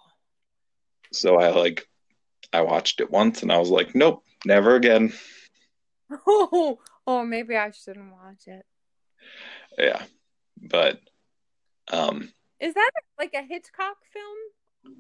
[1.13, 1.89] So I like
[2.53, 5.15] I watched it once and I was like, nope, never again.
[6.27, 8.67] Oh, oh, maybe I shouldn't watch it.
[9.79, 10.03] Yeah.
[10.61, 11.01] But
[11.91, 12.31] um
[12.65, 14.39] Is that like a Hitchcock film?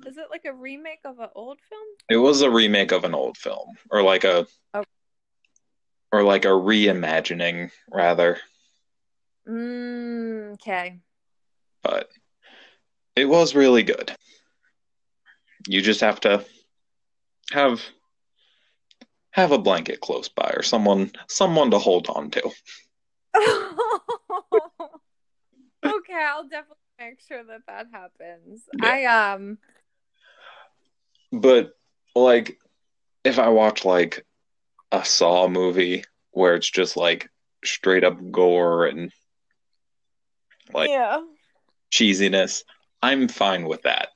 [0.07, 1.81] Is it like a remake of an old film?
[2.11, 4.85] it was a remake of an old film or like a Oh.
[6.13, 8.39] or like a reimagining rather,
[9.49, 11.01] Mm, okay.
[11.83, 12.11] but
[13.17, 14.15] it was really good.
[15.67, 16.45] You just have to
[17.53, 17.81] have
[19.31, 22.43] have a blanket close by or someone someone to hold on to.
[25.85, 28.63] okay, I'll definitely make sure that that happens.
[28.83, 28.89] Yeah.
[28.89, 29.59] I um
[31.33, 31.73] But
[32.15, 32.59] like
[33.25, 34.25] if I watch like
[34.93, 37.29] a Saw movie where it's just like
[37.65, 39.11] straight up gore and
[40.73, 41.21] like yeah.
[41.93, 42.63] cheesiness,
[43.03, 44.09] I'm fine with that.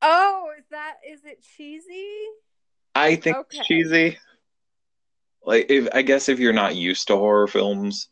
[0.00, 2.08] Oh, is that is it cheesy?
[2.94, 3.58] I think Okay.
[3.58, 4.18] it's cheesy.
[5.44, 8.08] Like if I guess if you're not used to horror films,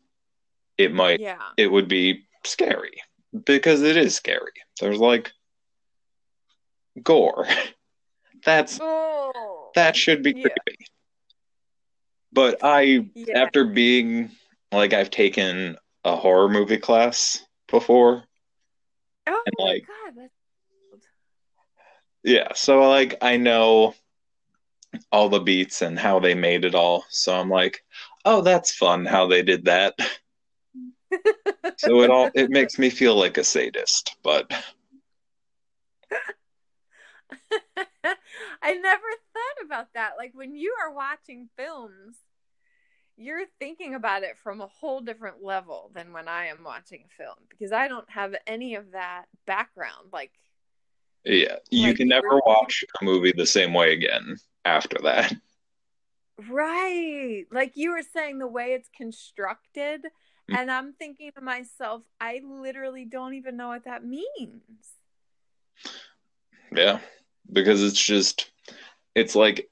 [0.77, 1.39] it might Yeah.
[1.57, 3.01] it would be scary
[3.45, 4.51] because it is scary.
[4.79, 5.31] There's like
[7.03, 7.47] gore.
[8.45, 9.71] That's Oh.
[9.75, 10.49] that should be Yeah.
[10.65, 10.85] creepy.
[12.33, 13.39] But I Yeah.
[13.43, 14.31] after being
[14.71, 18.23] like I've taken a horror movie class before.
[19.27, 20.33] Oh and, my like- god, that's
[22.23, 23.95] Yeah, so like I know
[25.11, 27.05] all the beats and how they made it all.
[27.09, 27.83] So I'm like,
[28.25, 29.95] "Oh, that's fun how they did that."
[31.77, 34.49] So it all it makes me feel like a sadist, but
[38.61, 40.11] I never thought about that.
[40.17, 42.17] Like when you are watching films,
[43.17, 47.23] you're thinking about it from a whole different level than when I am watching a
[47.23, 50.09] film because I don't have any of that background.
[50.11, 50.31] Like,
[51.23, 55.33] yeah, you Like can never watch a movie the same way again after that.
[56.49, 57.45] right.
[57.51, 60.01] Like you were saying, the way it's constructed.
[60.49, 60.57] Mm.
[60.57, 64.63] And I'm thinking to myself, I literally don't even know what that means.
[66.73, 66.99] Yeah,
[67.51, 68.51] because it's just
[69.13, 69.69] it's like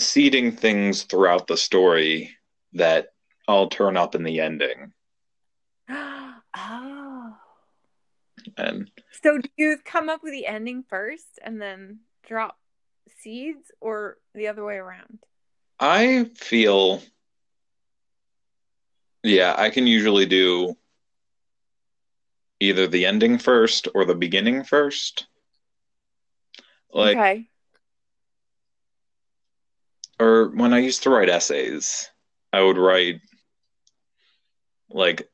[0.00, 2.34] seeding things throughout the story
[2.72, 3.08] that
[3.46, 4.92] all turn up in the ending.
[5.90, 7.34] oh.
[8.56, 8.90] And
[9.22, 12.58] So do you come up with the ending first and then drop
[13.20, 15.18] seeds or the other way around?
[15.78, 17.02] I feel
[19.22, 20.76] yeah, I can usually do
[22.60, 25.26] either the ending first or the beginning first.
[26.92, 27.48] Like, okay.
[30.20, 32.10] or when I used to write essays,
[32.52, 33.20] I would write
[34.90, 35.28] like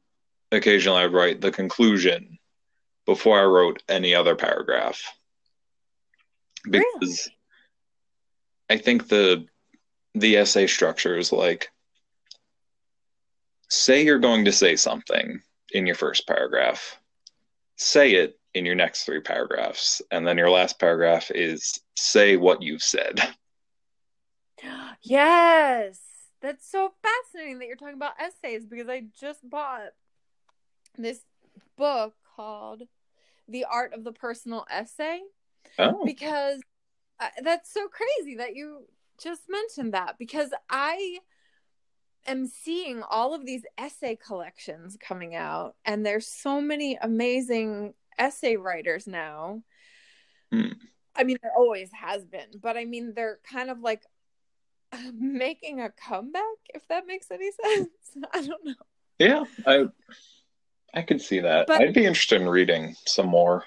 [0.53, 2.39] occasionally I'd write the conclusion
[3.07, 5.03] before I wrote any other paragraph.
[6.65, 7.31] Because
[8.71, 8.79] Really?
[8.81, 9.47] I think the
[10.15, 11.71] the essay structure is like
[13.69, 15.41] say you're going to say something
[15.73, 16.99] in your first paragraph.
[17.77, 22.63] Say it in your next three paragraphs, and then your last paragraph is say what
[22.63, 23.21] you've said.
[25.03, 26.01] Yes.
[26.41, 29.91] That's so fascinating that you're talking about essays because I just bought
[30.97, 31.21] this
[31.77, 32.83] book called
[33.49, 35.21] The Art of the Personal Essay
[35.79, 36.61] Oh, because
[37.21, 38.85] uh, that's so crazy that you
[39.21, 41.19] just mentioned that because I
[42.27, 48.57] am seeing all of these essay collections coming out and there's so many amazing essay
[48.57, 49.63] writers now.
[50.53, 50.73] Hmm.
[51.15, 54.03] I mean there always has been, but I mean they're kind of like
[55.15, 56.43] making a comeback
[56.75, 57.89] if that makes any sense.
[58.33, 58.75] I don't know.
[59.19, 59.87] yeah, I
[60.95, 61.67] I could see that.
[61.67, 63.65] But- I'd be interested in reading some more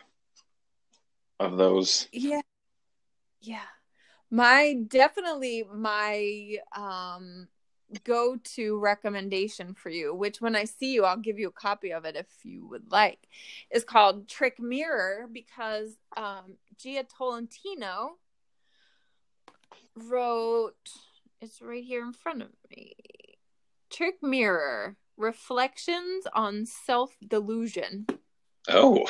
[1.40, 2.08] of those.
[2.12, 2.42] Yeah.
[3.42, 3.60] Yeah.
[4.30, 7.48] My definitely my um
[8.04, 11.92] go to recommendation for you, which when I see you, I'll give you a copy
[11.92, 13.28] of it if you would like,
[13.70, 18.18] is called Trick Mirror because um Jia Tolentino
[19.96, 20.76] wrote
[21.42, 22.94] it's right here in front of me.
[23.90, 28.06] Trick Mirror Reflections on Self Delusion.
[28.68, 29.06] Oh,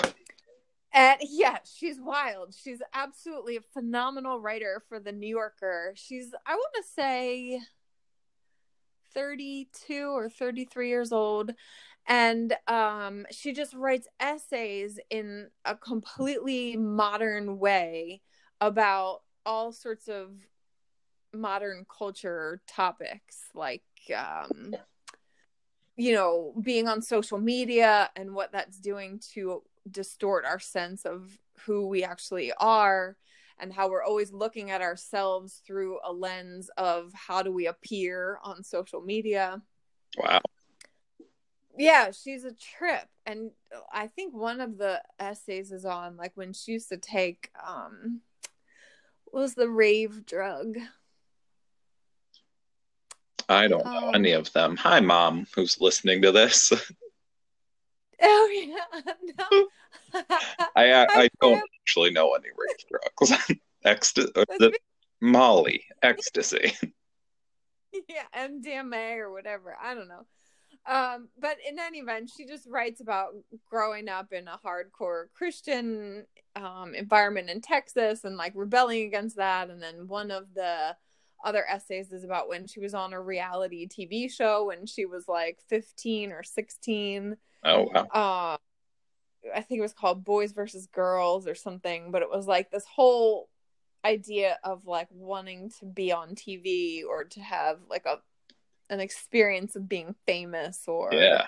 [0.94, 2.54] And yeah, she's wild.
[2.54, 5.94] She's absolutely a phenomenal writer for the New Yorker.
[5.96, 7.62] She's, I want to say,
[9.14, 11.52] 32 or 33 years old.
[12.08, 18.22] And um, she just writes essays in a completely modern way
[18.60, 20.32] about all sorts of
[21.34, 23.84] modern culture topics like
[24.16, 24.76] um,
[25.96, 31.38] you know being on social media and what that's doing to distort our sense of
[31.66, 33.16] who we actually are
[33.62, 38.40] and how we're always looking at ourselves through a lens of how do we appear
[38.44, 39.62] on social media
[40.18, 40.42] wow.
[41.78, 43.52] yeah she's a trip and
[43.94, 48.22] i think one of the essays is on like when she used to take um
[49.26, 50.78] what was the rave drug
[53.50, 54.78] I don't know Um, any of them.
[54.78, 56.72] Hi, mom, who's listening to this.
[58.22, 59.68] oh yeah no
[60.76, 63.60] I I, I don't actually know any rave drugs.
[63.84, 64.72] Ecstasy, the
[65.22, 66.74] Molly, ecstasy.
[68.08, 70.26] yeah mdma or whatever i don't know
[70.90, 73.34] um but in any event she just writes about
[73.70, 76.26] growing up in a hardcore christian
[76.56, 80.96] um environment in texas and like rebelling against that and then one of the
[81.44, 85.28] other essays is about when she was on a reality tv show when she was
[85.28, 87.36] like 15 or 16
[87.66, 88.08] Oh wow.
[88.14, 88.58] uh
[89.56, 92.86] I think it was called Boys versus Girls or something, but it was like this
[92.86, 93.50] whole
[94.04, 98.20] idea of like wanting to be on TV or to have like a
[98.90, 101.46] an experience of being famous or Yeah.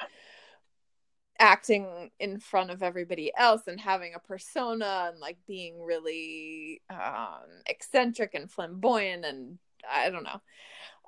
[1.40, 7.42] acting in front of everybody else and having a persona and like being really um
[7.66, 9.58] eccentric and flamboyant and
[9.92, 10.42] I don't know.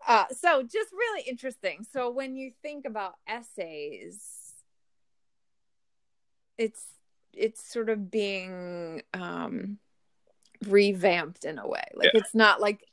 [0.08, 1.86] Uh so just really interesting.
[1.90, 4.45] So when you think about essays
[6.58, 6.84] it's
[7.34, 9.78] it's sort of being um
[10.68, 11.84] revamped in a way.
[11.93, 12.22] Like Yeah.
[12.22, 12.84] it's not like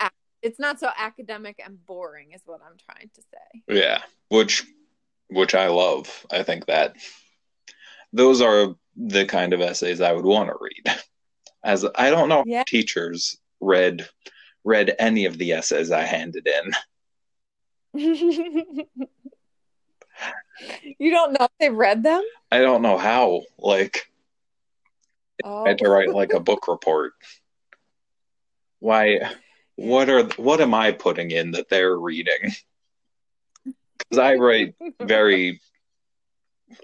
[0.43, 3.63] it's not so academic and boring is what I'm trying to say.
[3.69, 4.03] Yeah.
[4.29, 4.65] Which
[5.29, 6.27] which I love.
[6.31, 6.97] I think that
[8.13, 10.97] those are the kind of essays I would want to read.
[11.65, 12.65] As I don't know if Yeah.
[12.67, 14.09] teachers read
[14.65, 16.73] read any of the essays I handed in.
[20.99, 22.23] you don't know if they read them?
[22.51, 23.43] I don't know how.
[23.59, 24.13] Like
[25.45, 25.65] Oh.
[25.65, 26.17] I had to write oh.
[26.17, 27.15] like a book report.
[28.79, 29.21] Why
[29.77, 32.53] what are what am I putting in that they're reading?
[33.65, 35.61] Because I write very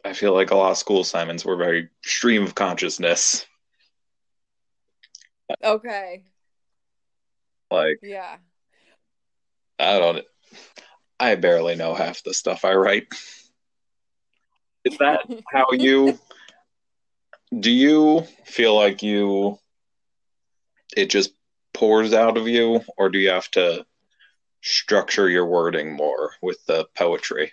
[0.05, 3.47] I feel like a lot of school assignments were very stream of consciousness.
[5.62, 6.25] okay.
[7.71, 8.37] Like Yeah.
[9.79, 10.25] I don't
[11.21, 13.09] I barely know half the stuff I write.
[14.89, 15.20] Is that
[15.53, 16.18] how you
[17.61, 19.59] do you feel like you
[20.97, 21.32] it just
[21.74, 23.84] pours out of you or do you have to
[24.62, 27.53] structure your wording more with the poetry?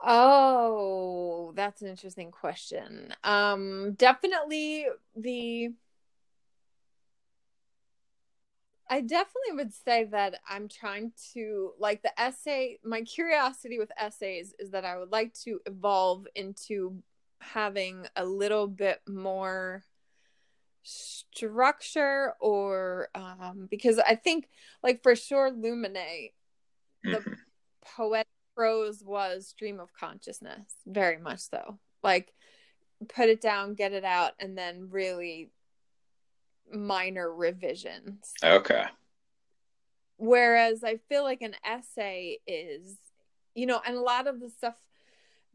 [0.00, 3.12] Oh, that's an interesting question.
[3.24, 4.86] Um, definitely
[5.16, 5.72] the.
[8.90, 12.80] I definitely would say that I'm trying to like the essay.
[12.84, 17.02] My curiosity with essays is that I would like to evolve into
[17.40, 19.84] having a little bit more
[20.82, 24.48] structure or um because I think
[24.82, 26.32] like for sure Lumine
[27.04, 27.36] the Mhm.
[27.82, 32.34] poetic prose was stream of consciousness very much so like
[33.08, 35.50] put it down get it out and then really
[36.72, 38.32] minor revisions.
[38.42, 38.84] Okay.
[40.16, 42.98] whereas i feel like an essay is
[43.54, 44.76] you know and a lot of the stuff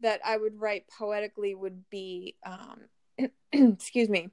[0.00, 2.80] that i would write poetically would be um
[3.52, 4.28] excuse me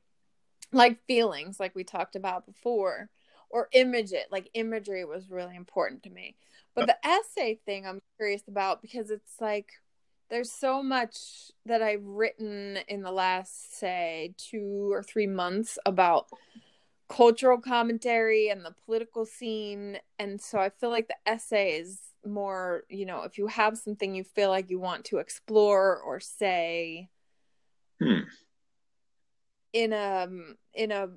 [0.71, 3.09] like feelings like we talked about before
[3.49, 6.35] or image it like imagery was really important to me.
[6.75, 9.73] But the essay thing i'm curious about because it's like
[10.31, 16.29] there's so much that i've written in the last say two or three months about
[17.09, 22.83] cultural commentary and the political scene and so i feel like the essay is more
[22.89, 27.09] you know if you have something you feel like you want to explore or say
[28.01, 28.21] Hmm.
[29.73, 30.27] in a
[30.73, 31.09] in a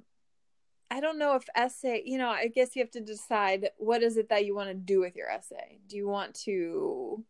[0.88, 4.16] I don't know if essay, you know, I guess you have to decide what is
[4.16, 5.80] it that you want to do with your essay.
[5.88, 7.24] Do you want to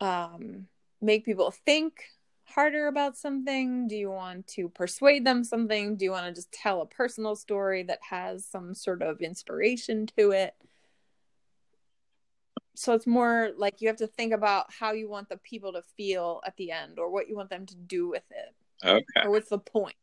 [0.00, 0.66] um
[1.00, 2.04] make people think
[2.46, 3.88] harder about something?
[3.88, 5.96] Do you want to persuade them something?
[5.96, 10.06] Do you want to just tell a personal story that has some sort of inspiration
[10.16, 10.54] to it?
[12.74, 15.82] So it's more like you have to think about how you want the people to
[15.96, 18.54] feel at the end or what you want them to do with it
[18.86, 19.04] Okay.
[19.24, 19.96] or what's the point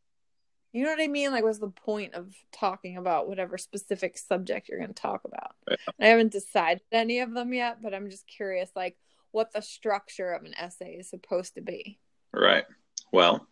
[0.72, 4.68] you know what i mean like what's the point of talking about whatever specific subject
[4.68, 5.76] you're going to talk about Yeah.
[6.00, 8.96] i haven't decided any of them yet but i'm just curious like
[9.30, 12.00] what the structure of an essay is supposed to be
[12.34, 12.64] Right.
[13.12, 13.46] Well,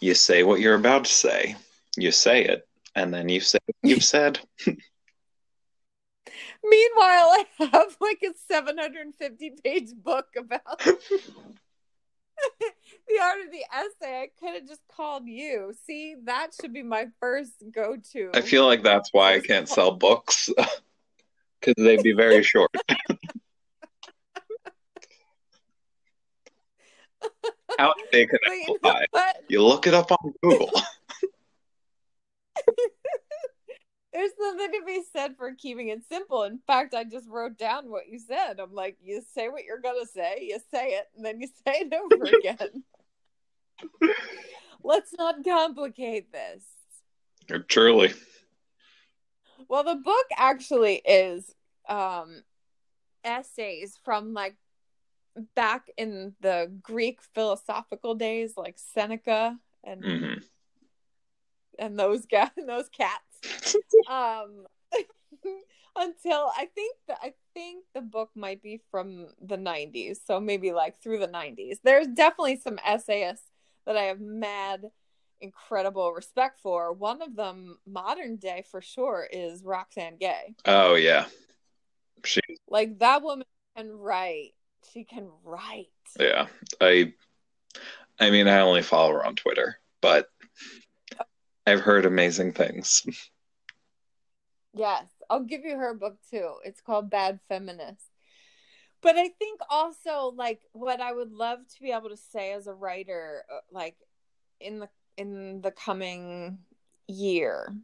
[0.00, 1.56] you say what you're about to say.
[1.96, 4.40] You say it, and then you say what you've said.
[6.62, 10.94] meanwhile i have like a 750 page book about the
[13.20, 17.06] art of the essay i could have just called you see that should be my
[17.18, 20.50] first go-to I feel like that's why I can't sell books
[21.60, 22.70] because they'd be very short.
[27.80, 29.06] How to make an But you apple pie.
[29.10, 29.36] what?
[29.48, 30.70] You look it up on Google.
[34.12, 36.42] There's something to be said for keeping it simple.
[36.42, 38.60] In fact, I just wrote down what you said.
[38.60, 41.86] I'm like, you say what you're gonna say, you say it, and then you say
[41.86, 42.84] it over again.
[44.84, 46.64] Let's not complicate this.
[47.68, 48.12] Truly.
[49.68, 51.54] Well, the book actually is
[51.88, 52.42] um
[53.24, 54.56] essays from like
[55.54, 60.34] back in the Greek philosophical days, like Seneca and hmm
[61.78, 63.24] and those guys, those cats.
[64.08, 64.66] um
[65.96, 70.72] until i think the, i think the book might be from the 90s so maybe
[70.72, 73.46] like through the 90s there's definitely some essayists
[73.86, 74.90] that i have mad
[75.40, 81.26] incredible respect for one of them modern day for sure is roxane gay Oh yeah.
[82.24, 84.52] She like that woman can write
[84.92, 86.46] she can write yeah.
[86.80, 87.12] I
[88.18, 90.28] I mean I only follow her on Twitter, but
[91.66, 93.06] I've heard amazing things.
[94.72, 96.54] Yes, I'll give you her book too.
[96.64, 98.06] It's called Bad Feminist.
[99.02, 102.66] But I think also like what I would love to be able to say as
[102.66, 103.96] a writer uh, like
[104.60, 106.58] in the in the coming
[107.06, 107.74] year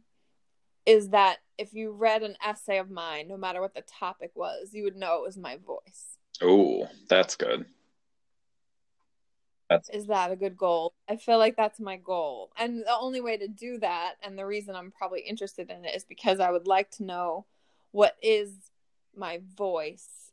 [0.85, 4.73] is that if you read an essay of mine no matter what the topic was,
[4.73, 6.16] you would know it was my voice.
[6.41, 7.65] Oh, that's good.
[9.69, 10.93] That's Is that a good goal?
[11.09, 12.51] I feel like that's my goal.
[12.57, 15.93] And the only way to do that, and the reason I'm probably interested in it,
[15.93, 17.45] is because I would like to know
[17.91, 18.53] what is
[19.15, 20.31] my voice,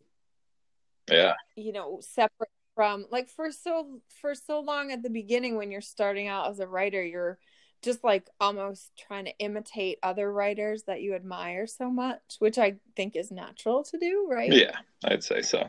[1.11, 1.34] Yeah.
[1.57, 5.80] you know, separate from like for so for so long at the beginning when you're
[5.80, 7.38] starting out as a writer, you're
[7.82, 12.76] just like almost trying to imitate other writers that you admire so much, which I
[12.96, 14.52] think is natural to do, right?
[14.52, 15.68] Yeah, I'd say so.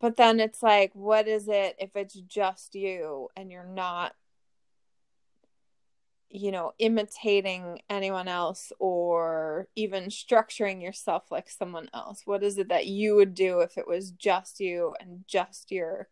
[0.00, 4.14] But then it's like, what is it if it's just you and you're not,
[6.28, 12.22] you know, imitating anyone else or even structuring yourself like someone else?
[12.26, 16.08] What is it that you would do if it was just you and just your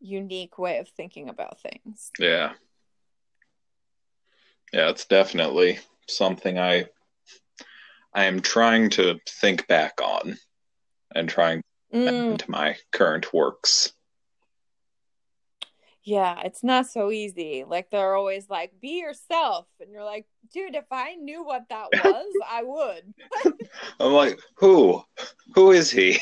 [0.00, 2.12] unique way of thinking about things?
[2.18, 2.52] Yeah.
[4.72, 5.78] Yeah, it's definitely
[6.08, 6.86] something I
[8.12, 10.36] I am trying to think back on
[11.14, 11.62] and trying
[11.94, 12.32] Mm.
[12.32, 13.92] into my current works.
[16.02, 17.64] Yeah, it's not so easy.
[17.66, 21.86] Like they're always like, "Be yourself," and you're like, "Dude, if I knew what that
[22.04, 23.14] was, I would."
[24.00, 25.02] I'm like, who?
[25.54, 26.18] Who is he?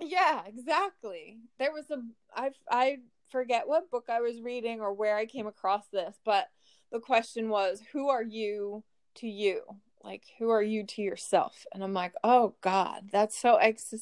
[0.00, 1.40] Yeah, exactly.
[1.58, 1.98] There was a
[2.34, 2.96] I I
[3.30, 6.48] forget what book I was reading or where I came across this, but
[6.92, 8.84] the question was, "Who are you
[9.16, 9.62] to you?"
[10.02, 11.66] Like, who are you to yourself?
[11.74, 13.92] And I'm like, "Oh god, that's so ex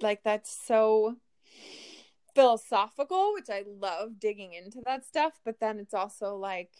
[0.00, 1.16] like that's so
[2.34, 6.70] philosophical, which I love digging into that stuff, but then it's also like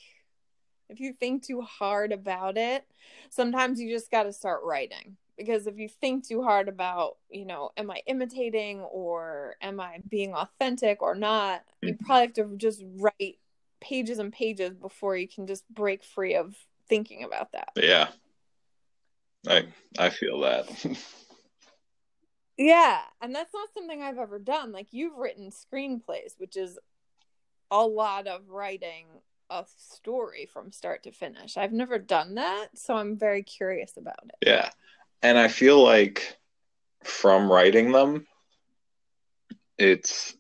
[0.89, 2.85] if you think too hard about it,
[3.31, 7.47] sometimes you just got to start writing because if you think too hard about, you
[7.47, 12.01] know, am I imitating or am I being authentic or not, you Mhm.
[12.01, 13.39] probably have to just write
[13.81, 16.57] pages and pages before you can just break free of
[16.89, 17.71] thinking about that.
[17.77, 18.09] Yeah.
[19.47, 19.67] I
[19.99, 20.69] I feel that.
[22.57, 24.73] Yeah, and that's not something I've ever done.
[24.73, 26.79] Like you've written screenplays, which is
[27.71, 29.07] a lot of writing
[29.51, 31.57] a story from start to finish.
[31.57, 34.49] I've never done that, so I'm very curious about it.
[34.49, 34.71] yeah.
[35.23, 36.37] And I feel like
[37.03, 38.27] from writing them,
[39.79, 40.37] it's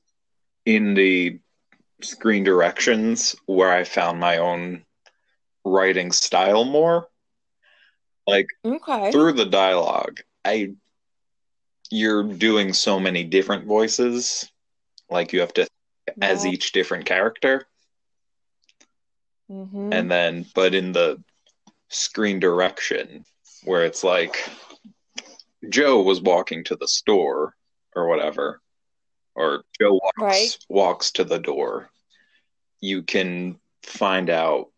[0.66, 1.38] in the
[2.02, 4.84] screen directions where I found my own
[5.64, 7.08] writing style more.
[8.26, 9.10] Like Okay.
[9.10, 10.74] through the dialogue, I
[11.94, 14.50] you're doing so many different voices.
[15.08, 15.68] Like you have to
[16.20, 17.66] as each different character.
[19.48, 19.94] Mhm.
[19.94, 21.22] And then but in the
[21.88, 23.24] screen direction
[23.62, 24.48] where it's like
[25.68, 27.54] Joe was walking to the store
[27.94, 28.60] or whatever,
[29.36, 30.58] or Joe walks Right.
[30.68, 31.90] walks to the door,
[32.80, 34.72] you can find out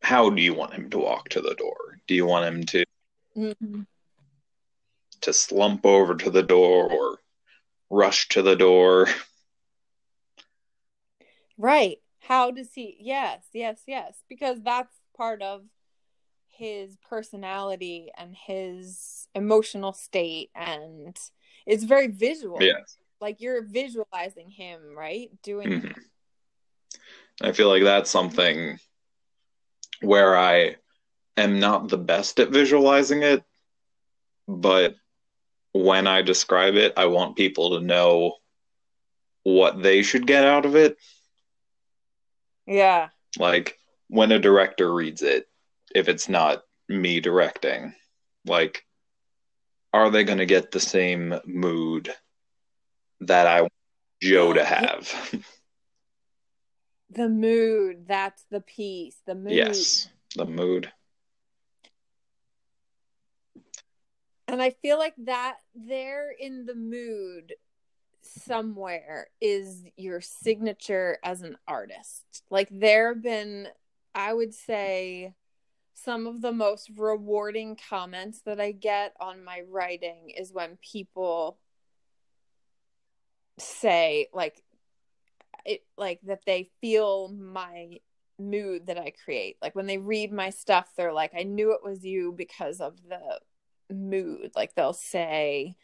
[0.00, 1.98] how do you want him to walk to the door?
[2.06, 2.84] Do you want him to
[3.36, 3.86] Mhm.
[5.24, 7.18] To slump over to the door or
[7.90, 9.08] rush to the door?
[11.58, 11.98] Right.
[12.20, 12.96] How does he?
[13.00, 14.22] Yes, yes, yes.
[14.28, 15.62] Because that's part of
[16.48, 21.18] his personality and his emotional state, and
[21.66, 22.60] it's very visual.
[22.60, 22.96] Yes.
[23.20, 25.30] Like you're visualizing him, right?
[25.42, 25.68] Doing.
[25.68, 26.04] Mhm.
[27.42, 28.78] I feel like that's something
[30.00, 30.76] where I
[31.36, 33.42] am not the best at visualizing it,
[34.46, 34.96] but
[35.74, 38.36] when I describe it, I want people to know
[39.42, 40.96] what they should get out of it.
[42.66, 43.08] Yeah.
[43.38, 43.76] Like
[44.08, 45.46] when a director reads it,
[45.94, 47.94] if it's not me directing,
[48.46, 48.84] like,
[49.92, 52.12] are they going to get the same mood
[53.20, 53.72] that I want
[54.22, 55.44] Joe to have?
[57.10, 58.08] The mood.
[58.08, 59.16] That's the piece.
[59.24, 59.52] The mood.
[59.52, 60.90] yes, the mood.
[64.46, 67.54] And I feel like that there in the mood
[68.20, 72.42] somewhere is your signature as an artist.
[72.50, 73.68] Like there have been,
[74.14, 75.34] I would say,
[75.94, 81.58] some of the most rewarding comments that I get on my writing is when people
[83.58, 84.64] say like
[85.64, 88.00] it like that they feel my
[88.38, 89.56] mood that I create.
[89.62, 92.96] Like when they read my stuff, they're like, I knew it was you because of
[93.08, 93.40] the
[93.90, 94.52] mood.
[94.54, 95.76] Like they'll say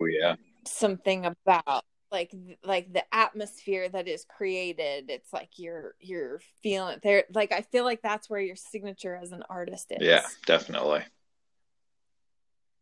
[0.00, 0.36] yeah.
[0.66, 5.06] something about like like the atmosphere that is created.
[5.08, 7.24] It's like you're you're feeling there.
[7.34, 10.06] Like I feel like that's where your signature as an artist is.
[10.06, 11.02] Yeah, definitely.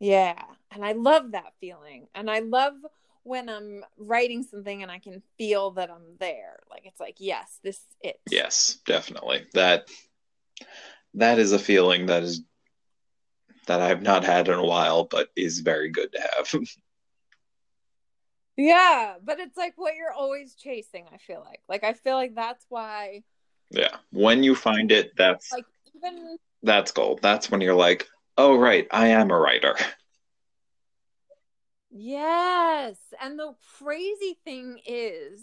[0.01, 0.43] Yeah.
[0.73, 2.09] And I love that feeling.
[2.15, 2.75] And I love
[3.23, 6.59] when I'm writing something and I can feel that I'm there.
[6.69, 8.19] Like it's like, yes, this it.
[8.31, 9.47] Yes, definitely.
[9.55, 9.89] That
[11.15, 12.43] that is a feeling that is
[13.71, 16.53] that I've not had in a while, but is very good to have.
[18.57, 21.61] Yeah, but it's like what you're always chasing, I feel like.
[21.67, 23.23] Like I feel like that's why
[23.71, 23.97] yeah.
[24.11, 25.65] When you find it, that's like
[25.95, 27.21] even that's gold.
[27.23, 28.07] That's when you're like,
[28.37, 29.77] oh right, I am a writer.
[31.93, 32.97] Yes.
[33.21, 35.43] And the crazy thing is,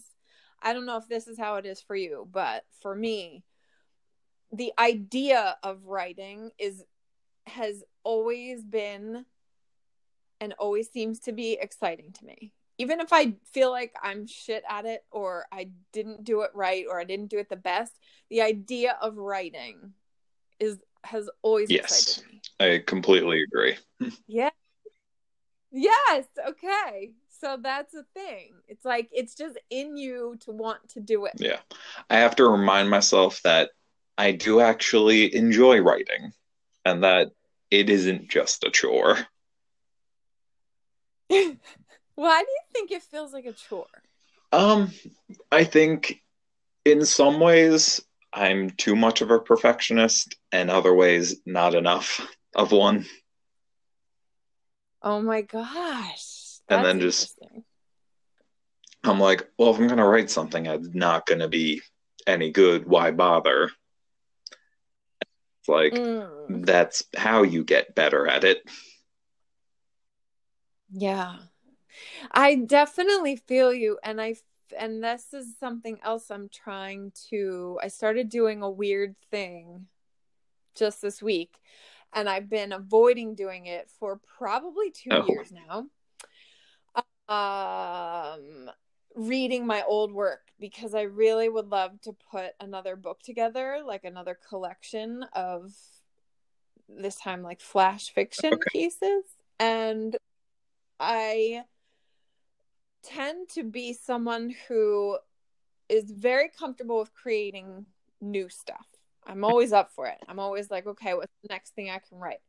[0.61, 3.43] I don't know if this is how it is for you, but for me,
[4.53, 6.85] the idea of writing is
[7.47, 9.25] has always been
[10.39, 12.53] and always seems to be exciting to me.
[12.77, 16.85] Even if I feel like I'm shit at it or I didn't do it right
[16.87, 17.93] or I didn't do it the best,
[18.29, 19.93] the idea of writing
[20.59, 21.83] is has always Yes.
[21.83, 22.41] excited me.
[22.59, 23.77] I completely agree.
[24.27, 24.49] Yeah.
[25.71, 26.25] Yes.
[26.47, 27.13] Okay.
[27.39, 28.55] So that's a thing.
[28.67, 31.33] It's like it's just in you to want to do it.
[31.37, 31.59] Yeah.
[32.09, 33.71] I have to remind myself that
[34.17, 36.31] I do actually enjoy writing
[36.87, 37.31] and that
[37.69, 39.17] it isn't just a chore.
[41.27, 43.85] Why do you think it feels like a chore?
[44.53, 44.91] Um,
[45.51, 46.21] I think
[46.85, 52.25] in some ways I'm too much of a perfectionist, and other ways not enough
[52.55, 53.05] of one.
[55.01, 56.59] Oh my gosh.
[56.69, 57.37] and then just
[59.03, 61.81] I'm like, well, if I'm gonna write something, it's not gonna be
[62.25, 62.87] any good.
[62.87, 63.71] Why bother?
[65.67, 66.65] Like mm.
[66.65, 68.63] that's how you get better at it.
[70.91, 71.37] Yeah.
[72.31, 74.35] I definitely feel you and I
[74.77, 79.87] and this is something else I'm trying to I started doing a weird thing
[80.75, 81.55] just this week
[82.13, 85.25] and I've been avoiding doing it for probably 2 oh.
[85.27, 85.87] years now.
[87.29, 88.69] Um
[89.17, 94.03] reading my old work because I really would love to put another book together, like
[94.03, 95.73] another collection of
[96.87, 98.63] this time like flash fiction okay.
[98.71, 99.23] pieces
[99.59, 100.15] and
[100.99, 101.63] I
[103.03, 105.17] tend to be someone who
[105.89, 107.85] is very comfortable with creating
[108.21, 108.85] new stuff.
[109.25, 110.17] I'm always up for it.
[110.27, 112.39] I'm always like, okay, what's the next thing I can write?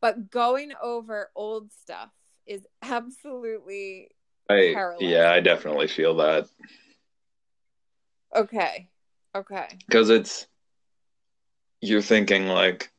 [0.00, 2.10] But going over old stuff
[2.46, 4.08] is absolutely
[4.50, 6.48] I, yeah, I definitely feel that.
[8.34, 8.88] Okay.
[9.34, 9.78] Okay.
[9.86, 10.46] Because it's
[11.80, 12.90] you're thinking like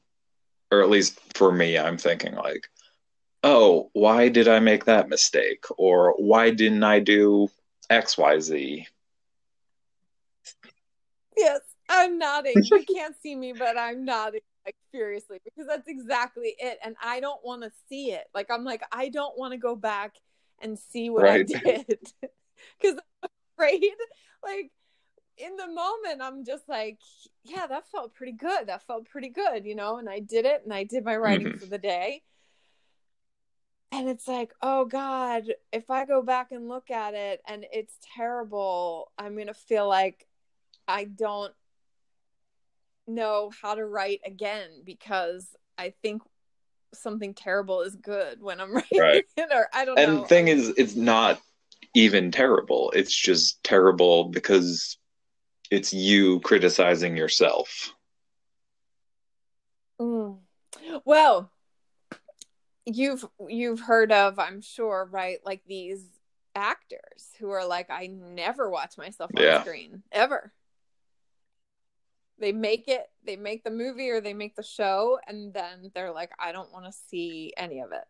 [0.71, 2.69] or at least for me, I'm thinking like,
[3.43, 5.65] oh, why did I make that mistake?
[5.77, 7.49] Or why didn't I do
[7.89, 8.85] XYZ?
[11.37, 12.63] Yes, I'm nodding.
[12.71, 16.77] you can't see me, but I'm nodding like furiously because that's exactly it.
[16.83, 18.27] And I don't want to see it.
[18.33, 20.13] Like, I'm like, I don't want to go back
[20.61, 21.49] and see what right.
[21.55, 21.87] I did
[22.79, 23.91] because I'm afraid.
[24.43, 24.71] Like,
[25.37, 26.99] in the moment, I'm just like,
[27.43, 28.67] yeah, that felt pretty good.
[28.67, 29.97] That felt pretty good, you know?
[29.97, 31.57] And I did it and I did my writing mm-hmm.
[31.57, 32.23] for the day
[33.91, 37.97] and it's like oh god if i go back and look at it and it's
[38.15, 40.27] terrible i'm going to feel like
[40.87, 41.53] i don't
[43.07, 46.21] know how to write again because i think
[46.93, 49.23] something terrible is good when i'm writing right.
[49.37, 51.41] it or i don't and know the thing is it's not
[51.93, 54.97] even terrible it's just terrible because
[55.69, 57.93] it's you criticizing yourself
[59.99, 60.37] mm.
[61.05, 61.51] well
[62.85, 66.03] you've you've heard of i'm sure right like these
[66.55, 69.61] actors who are like i never watch myself on yeah.
[69.61, 70.51] screen ever
[72.41, 76.11] they make it they make the movie or they make the show and then they're
[76.11, 78.03] like i don't want to see any of it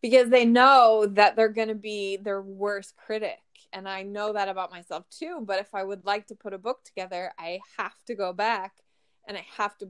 [0.00, 3.40] because they know that they're going to be their worst critic
[3.72, 6.58] and i know that about myself too but if i would like to put a
[6.58, 8.72] book together i have to go back
[9.26, 9.88] and i have to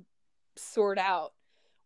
[0.57, 1.33] sort out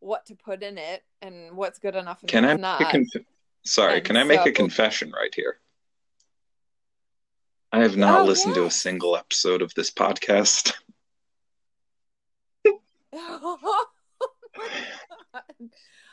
[0.01, 2.81] what to put in it and what's good enough and can I not.
[2.91, 3.27] Conf-
[3.64, 4.51] Sorry, and can I make so...
[4.51, 5.59] a confession right here?
[7.73, 8.62] I have not oh, listened yes.
[8.62, 10.73] to a single episode of this podcast.
[13.17, 13.87] oh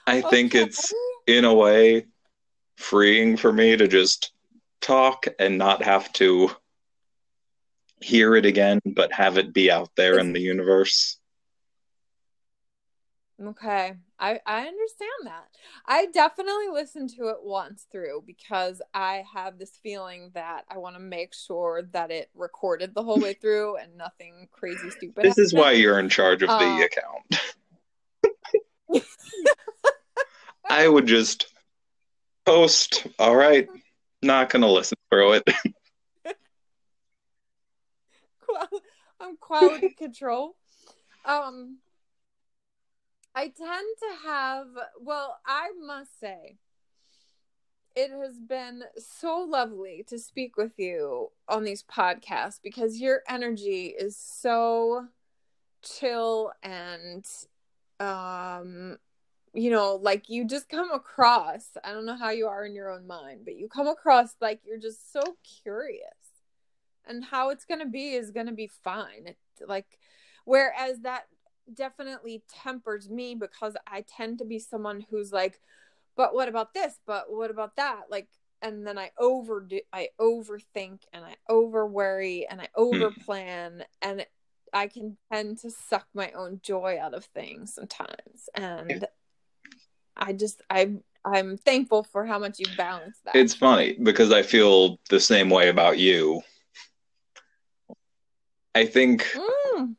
[0.08, 0.66] I think okay.
[0.66, 0.94] it's
[1.28, 2.08] in a way
[2.78, 4.32] freeing for me to just
[4.82, 6.52] talk and not have to
[8.02, 11.18] hear it again, but have it be out there in the universe.
[13.42, 13.94] Okay.
[14.24, 15.50] I, I understand that.
[15.86, 20.96] I definitely listened to it once through because I have this feeling that I want
[20.96, 25.26] to make sure that it recorded the whole way through and nothing crazy stupid.
[25.26, 27.26] This is why you're in charge of the um, account.
[30.70, 31.48] I would just
[32.46, 33.68] post, all right,
[34.22, 35.44] not going to listen through it.
[39.20, 40.56] I'm quality control.
[41.26, 41.80] Um,
[43.36, 44.68] I tend to have,
[45.00, 46.58] well, I must say,
[47.96, 53.88] it has been so lovely to speak with you on these podcasts because your energy
[53.98, 55.08] is so
[55.84, 57.26] chill and
[58.00, 58.98] um
[59.54, 62.90] you know like you just come across i don't know how you are in your
[62.90, 65.22] own mind but you come across like you're just so
[65.62, 66.24] curious
[67.06, 69.26] and how it's going to be is going to be fine.
[69.28, 69.98] It, like
[70.46, 71.28] whereas that
[71.72, 75.60] definitely tempers me because I tend to be someone who's like,
[76.16, 76.94] but what about this?
[77.06, 78.04] But what about that?
[78.10, 78.28] Like,
[78.62, 84.26] and then I overdo, I overthink and I over worry and I over plan and
[84.74, 88.50] I can tend to suck my own joy out of things sometimes.
[88.56, 89.06] And
[90.16, 90.96] I just, I,
[91.26, 93.36] I'm thankful for how much you balance that.
[93.36, 96.42] It's funny because I feel the same way about you.
[98.76, 99.96] I think mm.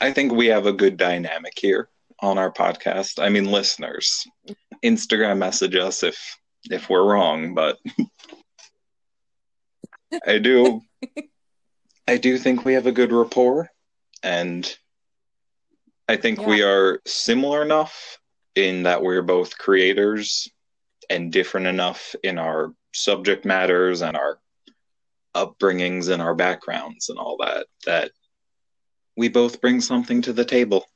[0.00, 1.88] I think we have a good dynamic here
[2.20, 3.22] on our podcast.
[3.22, 4.26] I mean, listeners,
[4.84, 6.38] Instagram message us if
[6.70, 7.78] if we're wrong, but
[10.26, 10.80] I do
[12.08, 13.70] I do think we have a good rapport
[14.22, 14.76] and
[16.08, 16.46] I think Yeah.
[16.46, 18.18] we are similar enough
[18.54, 20.48] in that we're both creators
[21.10, 24.38] and different enough in our subject matters and our
[25.34, 28.10] upbringings and our backgrounds and all that that
[29.18, 30.86] we both bring something to the table.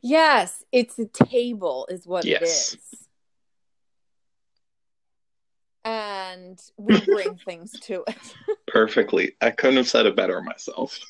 [0.00, 2.74] Yes, it's a table, is what it Yes.
[2.74, 2.78] is.
[5.84, 8.36] And we bring things to it.
[8.68, 9.32] Perfectly.
[9.40, 11.00] I couldn't have said it better myself.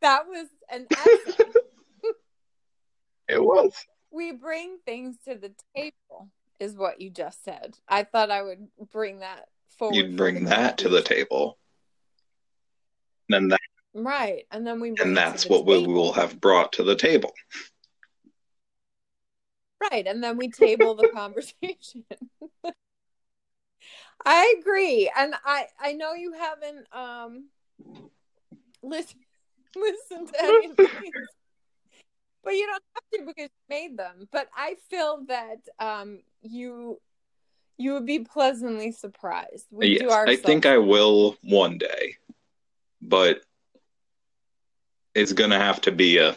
[0.00, 0.86] That was an.
[3.28, 3.74] It was.
[4.12, 7.76] we bring things to the table, is what you just said.
[7.88, 9.48] I thought I would bring that
[9.78, 9.96] forward.
[9.96, 11.58] You'd bring that to the table.
[13.30, 13.60] And that
[13.96, 14.44] Right.
[14.50, 17.32] And then we and that's what we will have brought to the table.
[19.90, 20.06] Right.
[20.06, 22.04] And then we table the conversation.
[24.26, 25.10] I agree.
[25.16, 27.46] And I I know you haven't um
[28.82, 29.16] listen,
[29.76, 31.12] listened to any of these.
[32.44, 34.28] But you don't have to because you made them.
[34.30, 37.00] But I feel that um you
[37.78, 39.68] you would be pleasantly surprised.
[39.70, 42.16] We yes, I think I will one day.
[43.08, 43.40] But
[45.14, 46.36] it's gonna have to be a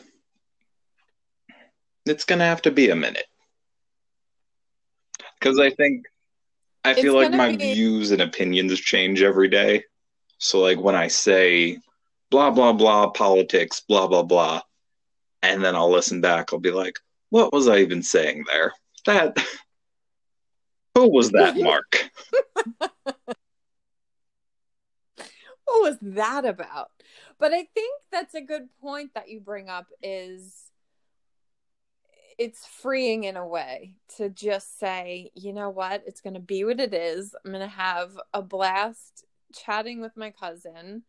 [2.06, 3.26] it's gonna have to be a minute.
[5.40, 6.06] Because I think
[6.84, 9.84] I It's feel like my be- views and opinions change every day.
[10.38, 11.80] So like when I say
[12.30, 14.62] blah blah blah politics, blah blah blah,
[15.42, 17.00] and then I'll listen back, I'll be like,
[17.30, 18.74] what was I even saying there?
[19.06, 19.38] That
[20.96, 22.10] who was that Mark?
[25.70, 26.92] what was that about?
[27.40, 30.70] But I think that's a good point that you bring up is
[32.38, 36.64] it's freeing in a way to just say, you know what, it's going to be
[36.64, 37.36] what it is.
[37.44, 41.04] I'm going to have a blast chatting with my cousin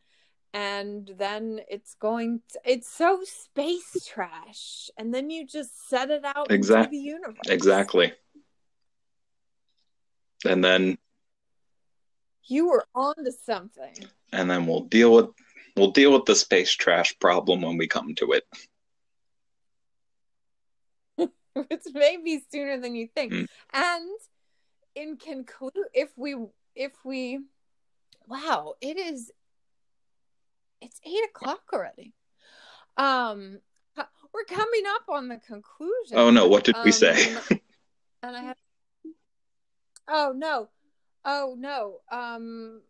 [0.53, 6.25] and then it's going to, it's so space trash and then you just set it
[6.25, 7.49] out exactly into the universe.
[7.49, 8.13] Exactly.
[10.45, 10.99] And then
[12.51, 13.95] You were on to something.
[14.33, 15.29] and then we'll deal with
[15.77, 18.45] we'll deal with the space trash problem when we come to it.
[21.55, 23.33] which may be sooner than you think.
[23.33, 23.47] Mm.
[23.73, 24.11] And
[24.95, 26.35] in conclude, if we,
[26.75, 27.41] if we,
[28.27, 29.31] wow, it is,
[30.81, 32.13] it's eight o'clock already.
[32.97, 33.61] Um,
[34.33, 36.17] we're coming up on the conclusion.
[36.17, 37.37] Oh no, what did we Um, say?
[38.23, 38.57] And I have,
[40.09, 40.69] oh no,
[41.25, 41.99] oh no.
[42.11, 42.83] Um,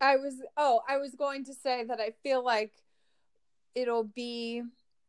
[0.00, 2.72] I was, oh, I was going to say that I feel like
[3.74, 4.62] it'll be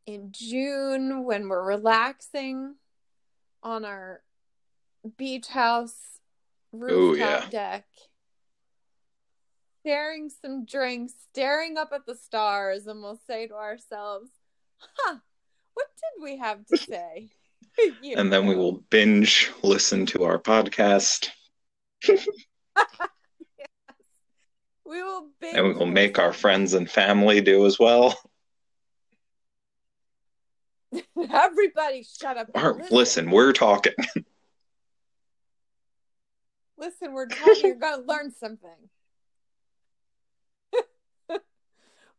[0.05, 2.75] in June when we're relaxing
[3.63, 4.21] on our
[5.17, 6.19] beach house
[6.71, 7.49] rooftop yeah.
[7.49, 7.85] deck,
[9.85, 14.29] sharing some drinks, staring up at the stars, and we'll say to ourselves,
[14.79, 15.17] huh,
[15.73, 17.29] what did we have to say?
[18.15, 21.29] And then we will binge listen to our podcast
[24.85, 28.17] we will binge and we will make our friends and family do as well.
[31.31, 33.93] everybody shut up Or, listen, we're talking.
[36.77, 37.55] Listen, we're talking.
[37.63, 38.69] You're going to learn something.
[41.27, 41.41] but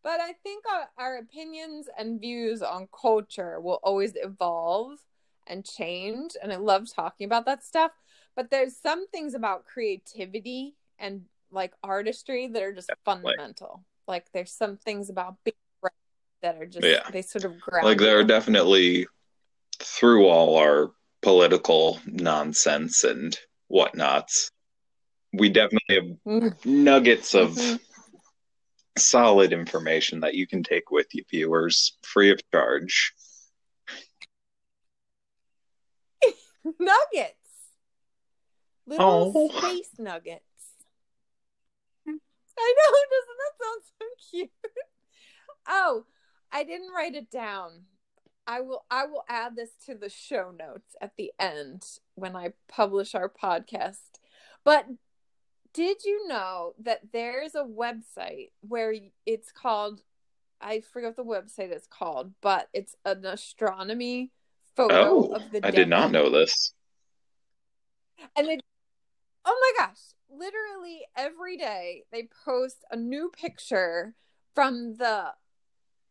[0.04, 4.98] I think our, our opinions and views on culture will always evolve
[5.47, 6.36] and change.
[6.42, 7.92] And I love talking about that stuff.
[8.34, 13.84] But there's some things about creativity and like artistry that are just fundamental.
[14.07, 15.55] Like there's some things about being
[16.42, 17.09] that are just, Yeah.
[17.11, 17.86] they sort of ground.
[17.86, 19.07] like there are definitely
[19.80, 20.92] through all our
[21.22, 23.36] political nonsense and
[23.68, 24.51] whatnots,
[25.32, 26.64] we definitely have Mhm.
[26.64, 27.80] nuggets of Mhm.
[28.99, 33.12] solid information that you can take with you, viewers, free of charge.
[36.80, 37.34] nuggets.
[38.86, 39.48] Little Oh.
[39.48, 40.42] space nuggets.
[42.08, 44.50] I know, doesn't that sound so cute?
[45.68, 46.04] Oh,
[46.52, 47.86] I didn't write it down.
[48.46, 52.52] I will I will add this to the show notes at the end when I
[52.68, 54.20] publish our podcast.
[54.62, 54.86] But
[55.74, 58.94] did you know that there's a website where
[59.26, 60.02] it's called
[60.60, 64.30] I forget the website is called, but it's an astronomy
[64.77, 66.72] photo Oh, of the I did not know this.
[68.37, 68.61] And it,
[69.45, 69.99] oh my gosh,
[70.31, 74.14] literally every day they post a new picture
[74.55, 75.33] from the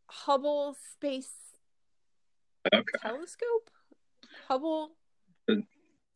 [0.08, 1.32] Hubble Space
[2.74, 2.84] Okay.
[3.02, 3.70] Telescope.
[4.48, 4.92] Hubble
[5.50, 5.64] Mm.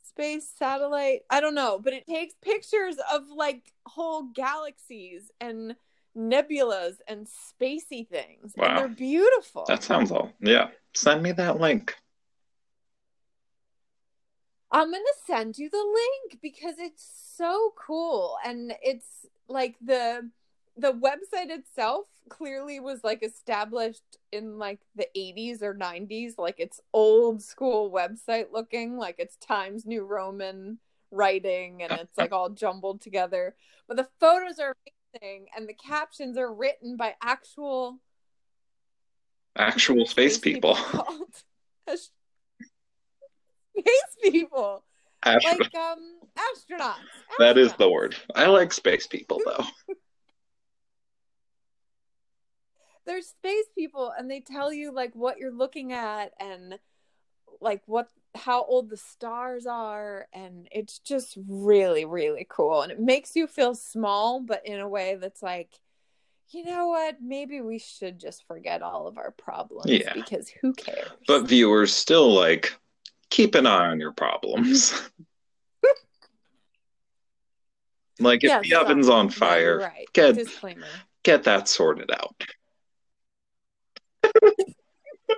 [0.02, 1.22] space satellite.
[1.30, 5.76] I don't know, but it takes pictures of like whole galaxies and
[6.18, 8.54] nebulas and spacey things.
[8.58, 8.66] Wow.
[8.70, 9.66] And they're beautiful.
[9.68, 10.32] That sounds all.
[10.40, 10.70] Yeah.
[10.96, 11.96] Send me that link.
[14.72, 17.04] I'm gonna send you the link because it's
[17.36, 18.38] so cool.
[18.46, 20.30] And it's like the
[20.78, 26.80] the website itself clearly was like established in like the 80s or 90s like it's
[26.94, 28.98] old school website looking.
[28.98, 30.80] Like it's Times New Roman
[31.12, 33.56] writing and it's like all jumbled together.
[33.88, 34.76] But the photos are
[35.16, 38.00] amazing and the captions are written by actual
[39.56, 40.76] Actual space people.
[40.76, 41.44] called
[43.80, 44.84] space people
[45.24, 46.96] Astro- like um astronauts.
[47.40, 48.16] that is the word.
[48.36, 49.66] I like space people though.
[53.06, 56.78] They're space people, and they tell you like what you're looking at and
[57.60, 63.00] like what how old the stars are, and it's just really really cool, and it
[63.00, 65.72] makes you feel small, but in a way that's like.
[66.52, 67.18] You know what?
[67.22, 70.14] Maybe we should just forget all of our problems Yeah.
[70.14, 71.08] because who cares?
[71.28, 72.74] But viewers still like
[73.30, 74.92] keep an eye on your problems.
[74.92, 75.24] Mm-hmm.
[78.20, 80.08] like if the oven's on fire, right.
[80.14, 80.88] get Disclaimer.
[81.24, 82.44] get that sorted out.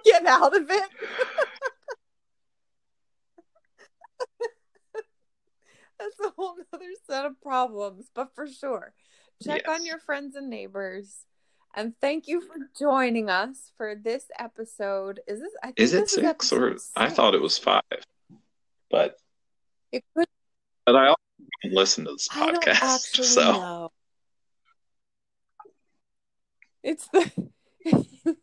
[0.06, 0.90] Get out of it.
[6.00, 8.94] That's a whole other set of problems, but for sure.
[9.44, 11.26] Check on your friends and neighbors.
[11.74, 15.22] And thank you for joining us for this episode.
[15.28, 17.82] Is this I think Is it this six or episode I thought it was five.
[18.90, 19.18] But
[19.92, 20.28] it could
[20.86, 21.18] but I also
[21.64, 22.82] don't listen to this I don't podcast.
[23.10, 23.92] actually So know.
[26.84, 27.32] It's the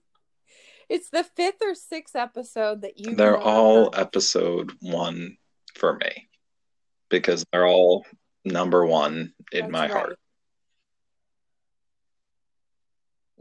[0.88, 3.48] it's the fifth or sixth episode that you they're remember.
[3.50, 5.36] all episode one
[5.74, 6.28] for me.
[7.10, 8.04] Because they're all
[8.44, 9.90] number one in That's my right.
[9.90, 10.18] heart.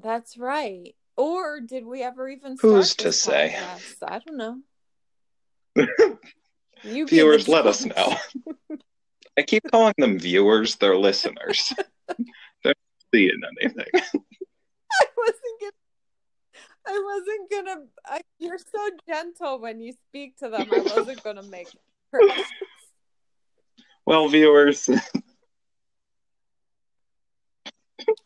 [0.02, 0.96] That's right.
[1.16, 3.56] Or did we ever even Who's to say?
[3.58, 3.96] podcast?
[4.04, 6.18] I don't know.
[6.84, 8.16] You Viewers, let us know.
[9.38, 11.74] I keep calling them viewers, they're listeners.
[12.08, 12.16] they're
[12.66, 12.76] not
[13.14, 13.88] seeing anything.
[13.96, 15.72] I wasn't gonna.
[16.88, 17.86] I wasn't gonna.
[18.06, 20.68] I, you're so gentle when you speak to them.
[20.72, 21.68] I wasn't gonna make.
[24.06, 24.88] Well, viewers,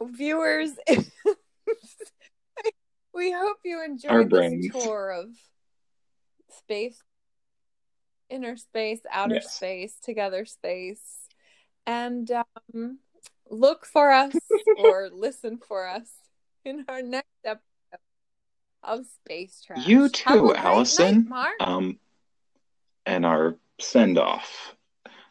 [0.02, 0.72] Viewers,
[3.14, 5.30] we hope you Our enjoyed this tour of
[6.50, 7.02] space,
[8.30, 9.56] inner space, outer Yes.
[9.56, 11.28] space, together space,
[11.86, 13.00] and um,
[13.50, 14.36] look for us
[14.78, 16.10] or listen for us
[16.66, 17.62] in our next episode
[18.84, 19.86] of Space Trash.
[19.88, 21.28] You too, Allison.
[21.30, 22.00] night, um,
[23.06, 24.76] and our send off.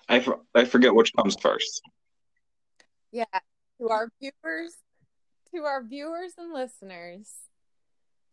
[0.09, 1.83] I, for- I forget which comes first.
[3.13, 3.25] Yeah,
[3.81, 4.75] to our viewers,
[5.55, 7.29] to our viewers and listeners,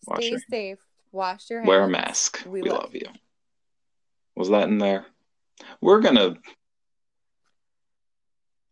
[0.05, 0.79] Wash stay your- safe.
[1.11, 1.67] Wash your hands.
[1.69, 2.43] Wear a mask.
[2.45, 3.07] We We, love love you.
[4.35, 5.05] Was that in there?
[5.81, 6.35] We're gonna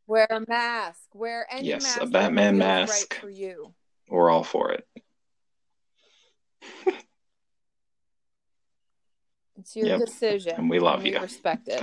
[0.07, 1.15] Wear a mask.
[1.15, 2.01] Wear any Yes, mask.
[2.01, 3.13] a Batman mask.
[3.13, 3.73] Right for you.
[4.07, 4.87] we're all for it.
[9.57, 9.99] It's your Yep.
[10.01, 11.19] decision, And we love we you.
[11.19, 11.81] Respect it.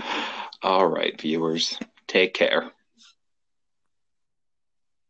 [0.62, 1.78] All right, viewers.
[2.06, 2.70] Take care.